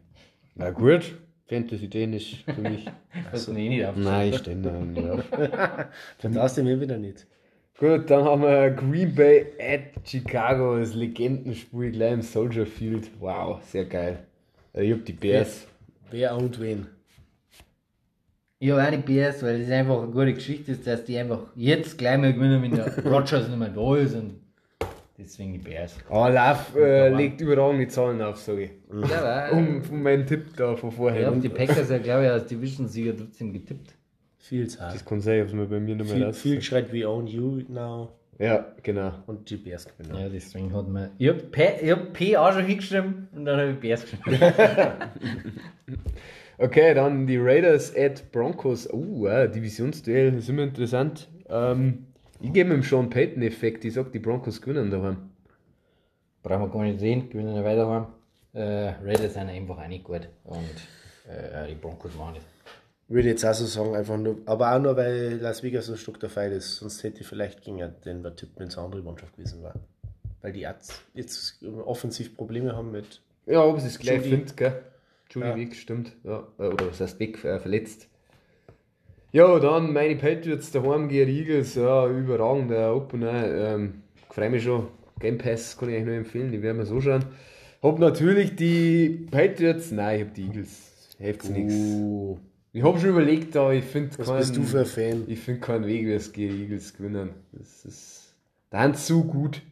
[0.55, 1.17] Na gut.
[1.49, 2.87] Fantasy-Ideen ist für mich.
[3.31, 3.97] Das ist eh nicht auf.
[3.97, 5.25] Nein, ich stehe da nicht auf.
[6.19, 7.27] Vertraust du mir wieder nicht.
[7.79, 13.11] Gut, dann haben wir Green Bay at Chicago, das Legendenspiel gleich im Soldier Field.
[13.19, 14.25] Wow, sehr geil.
[14.75, 15.67] Äh, Ich hab die Bears.
[16.11, 16.87] Wer und wen?
[18.63, 21.41] Ich habe auch die Bears, weil es einfach eine gute Geschichte ist, dass die einfach
[21.57, 24.15] jetzt gleich mal gewinnen, wenn der Rogers nicht mehr da ist.
[24.15, 24.35] Und
[25.19, 25.97] deswegen die Bears.
[26.09, 28.71] Aber Love äh, legt überragende Zahlen auf, sage ich.
[29.11, 31.27] Ja, weil Um, um meinen Tipp da von vorher.
[31.27, 33.97] habe die Packers ja, glaube ich, als Division-Sieger trotzdem getippt.
[34.39, 34.95] Viel Zeit.
[34.95, 36.39] Das kann sein, ich mir bei mir nicht mehr Viel, raus.
[36.39, 39.13] viel geschreit wie Own You now Ja, genau.
[39.27, 40.17] und die Bears gewinnen.
[40.21, 41.11] Ja, deswegen hat man.
[41.19, 44.39] Ich habe P, hab P auch schon hingeschrieben und dann habe ich Bears geschrieben.
[46.59, 48.89] Okay, dann die Raiders at Broncos.
[48.93, 51.29] Uh, äh, Divisionsduell, ist immer interessant.
[51.49, 52.07] Ähm,
[52.41, 53.85] ich gebe ihm schon Payton-Effekt.
[53.85, 55.31] Ich sag, die Broncos gewinnen daheim.
[56.43, 58.07] Brauchen wir gar nicht sehen, gewinnen wir weiter haben.
[58.53, 60.29] Äh, Raiders sind einfach auch nicht gut.
[60.45, 62.45] Und äh, die Broncos waren nicht.
[63.09, 65.99] Würde jetzt auch so sagen, einfach nur, aber auch nur, weil Las Vegas so ein
[65.99, 66.77] Stück der Fall ist.
[66.77, 69.75] Sonst hätte ich vielleicht gegen Denver tippen, wenn es eine andere Mannschaft gewesen war.
[70.41, 73.21] Weil die jetzt, jetzt offensiv Probleme haben mit.
[73.47, 74.83] Ja, ob sie es gleich findet, gell?
[75.33, 75.57] Judy Ja.
[75.57, 76.13] weg, stimmt.
[76.25, 76.47] Ja.
[76.59, 78.09] äh, Oder was heißt weg, äh, verletzt.
[79.33, 81.75] Ja, dann meine Patriots daheim gegen Eagles.
[81.75, 83.47] Ja, überragender Opener.
[83.75, 84.89] Ähm, ich freue mich schon.
[85.21, 87.25] Game Pass kann ich euch nur empfehlen, die werden wir so schauen.
[87.83, 89.91] Hab natürlich die Patriots.
[89.91, 91.17] Nein, ich hab die Eagles.
[91.19, 91.75] Hilft nichts.
[91.75, 92.39] Uh,
[92.73, 95.25] Ich hab schon überlegt, aber ich finde was bist du für ein Fan?
[95.29, 97.31] Ich finde keinen Weg, wie es gegen die Eagles gewinnen.
[97.53, 98.35] Das ist.
[98.71, 99.63] Da sind sie zu gut.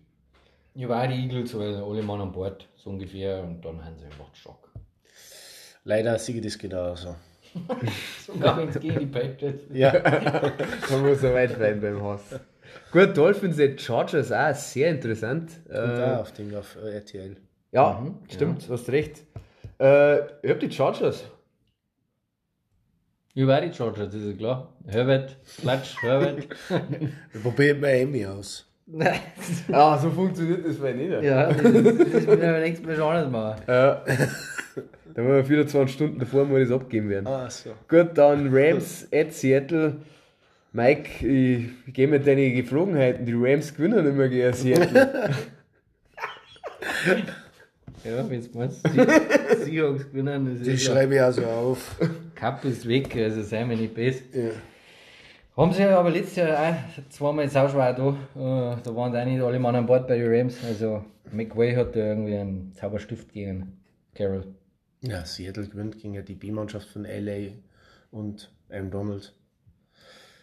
[0.75, 3.43] Ich war auch die Eagles, weil alle Mann an Bord, so ungefähr.
[3.43, 4.70] Und dann haben sie einfach Schock.
[5.91, 7.17] Leider sehe ich das genauso.
[8.25, 9.65] Sogar wenn es gegen die Patriots.
[9.73, 9.93] Ja,
[10.91, 12.21] Man muss so weit rein beim Haus.
[12.93, 15.51] Gut, Dolphins at Chargers auch sehr interessant.
[15.69, 17.37] und Äh, da auf Ding auf äh, RTL.
[17.73, 19.25] ja, stimmt, hast recht.
[19.81, 21.25] Äh, ich hab die Chargers.
[23.35, 24.73] Ich war die Chargers, das ist klar.
[24.87, 26.47] Herbert, Klatsch, Herbert.
[27.43, 28.65] Probiert Miami aus.
[28.87, 29.21] Nein.
[29.73, 31.11] Ah, so funktioniert das bei nicht.
[31.23, 33.63] Ja, das, das will aber nichts mehr Schaunes machen.
[33.69, 34.05] Ja.
[35.15, 37.27] da wollen wir 24 Stunden davor mal das abgeben werden.
[37.27, 37.71] Ah, so.
[37.89, 39.97] Gut, dann Rams at Seattle.
[40.73, 43.27] Mike, ich, ich gehe mit deinen Geflogenheiten.
[43.27, 45.31] Die Rams gewinnen immer gegen Seattle.
[48.05, 51.99] Ja, wenn du meinst, die Seahawks gewinnen, das Das schreibe ich also auf.
[52.35, 54.23] Cup ist weg, also seien wir nicht besser.
[54.33, 54.51] Ja.
[55.57, 58.09] Haben sie aber letztes Jahr auch zweimal sauschwer da.
[58.09, 60.57] Äh, da waren auch nicht alle Mann an Bord bei den Rams.
[60.65, 63.79] Also McWay hat da irgendwie einen Zauberstift gegen
[64.15, 64.45] Carroll.
[65.03, 67.53] Ja, Seattle gewinnt gegen die B-Mannschaft von LA
[68.11, 69.35] und Aaron Donald.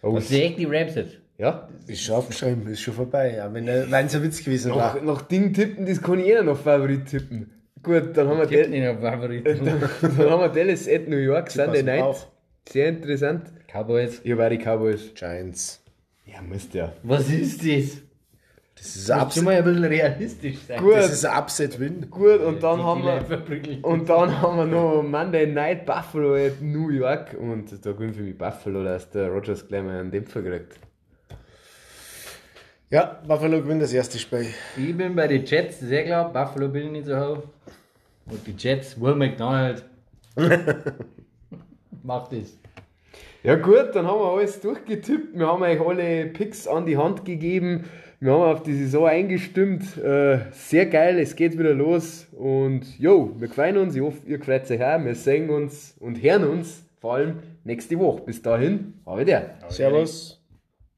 [0.01, 1.17] Oh, Was die echt die Rams jetzt?
[1.37, 1.67] ja?
[1.87, 3.41] Ist schon aufgeschrieben, ist schon vorbei.
[3.41, 5.01] Aber wenn wenn es ein Witz gewesen Nach, war.
[5.01, 7.51] nach Ding tippen, das kann ich eh noch Favorit tippen.
[7.83, 9.65] Gut, dann haben wir, nicht auf Favoriten.
[10.01, 12.01] dann haben wir Dallas at New York, Sunday Night.
[12.01, 12.27] Bauch.
[12.67, 13.51] Sehr interessant.
[13.71, 14.19] Cowboys.
[14.23, 15.13] Ich war die Cowboys.
[15.13, 15.81] Giants.
[16.25, 16.91] Ja, müsst ja.
[17.03, 18.01] Was ist das?
[18.77, 20.79] Das ist ein Muss Upset, mal ein bisschen realistisch sein.
[20.79, 22.09] Gut, das ist ein Upset-Win.
[22.11, 26.89] gut und dann haben wir und dann haben wir noch Monday Night Buffalo at New
[26.89, 30.79] York und da gewinnt für mich Buffalo, dass der Rogers gleich mal einen Dämpfer kriegt.
[32.89, 34.47] Ja, Buffalo gewinnt das erste Spiel.
[34.77, 36.31] Ich bin bei den Jets sehr klar.
[36.31, 37.43] Buffalo bin ich nicht so hoch.
[38.27, 39.83] Und die Jets, Will McDonald.
[42.03, 42.57] Macht es.
[43.43, 45.37] Ja gut, dann haben wir alles durchgetippt.
[45.37, 47.85] Wir haben euch alle Picks an die Hand gegeben.
[48.19, 49.95] Wir haben auf die Saison eingestimmt.
[49.97, 52.27] Äh, sehr geil, es geht wieder los.
[52.31, 53.95] Und jo, wir freuen uns.
[53.95, 55.03] Ich hoffe, ihr freut euch auch.
[55.03, 58.23] Wir sehen uns und hören uns vor allem nächste Woche.
[58.23, 59.59] Bis dahin, habe der.
[59.69, 60.36] Servus.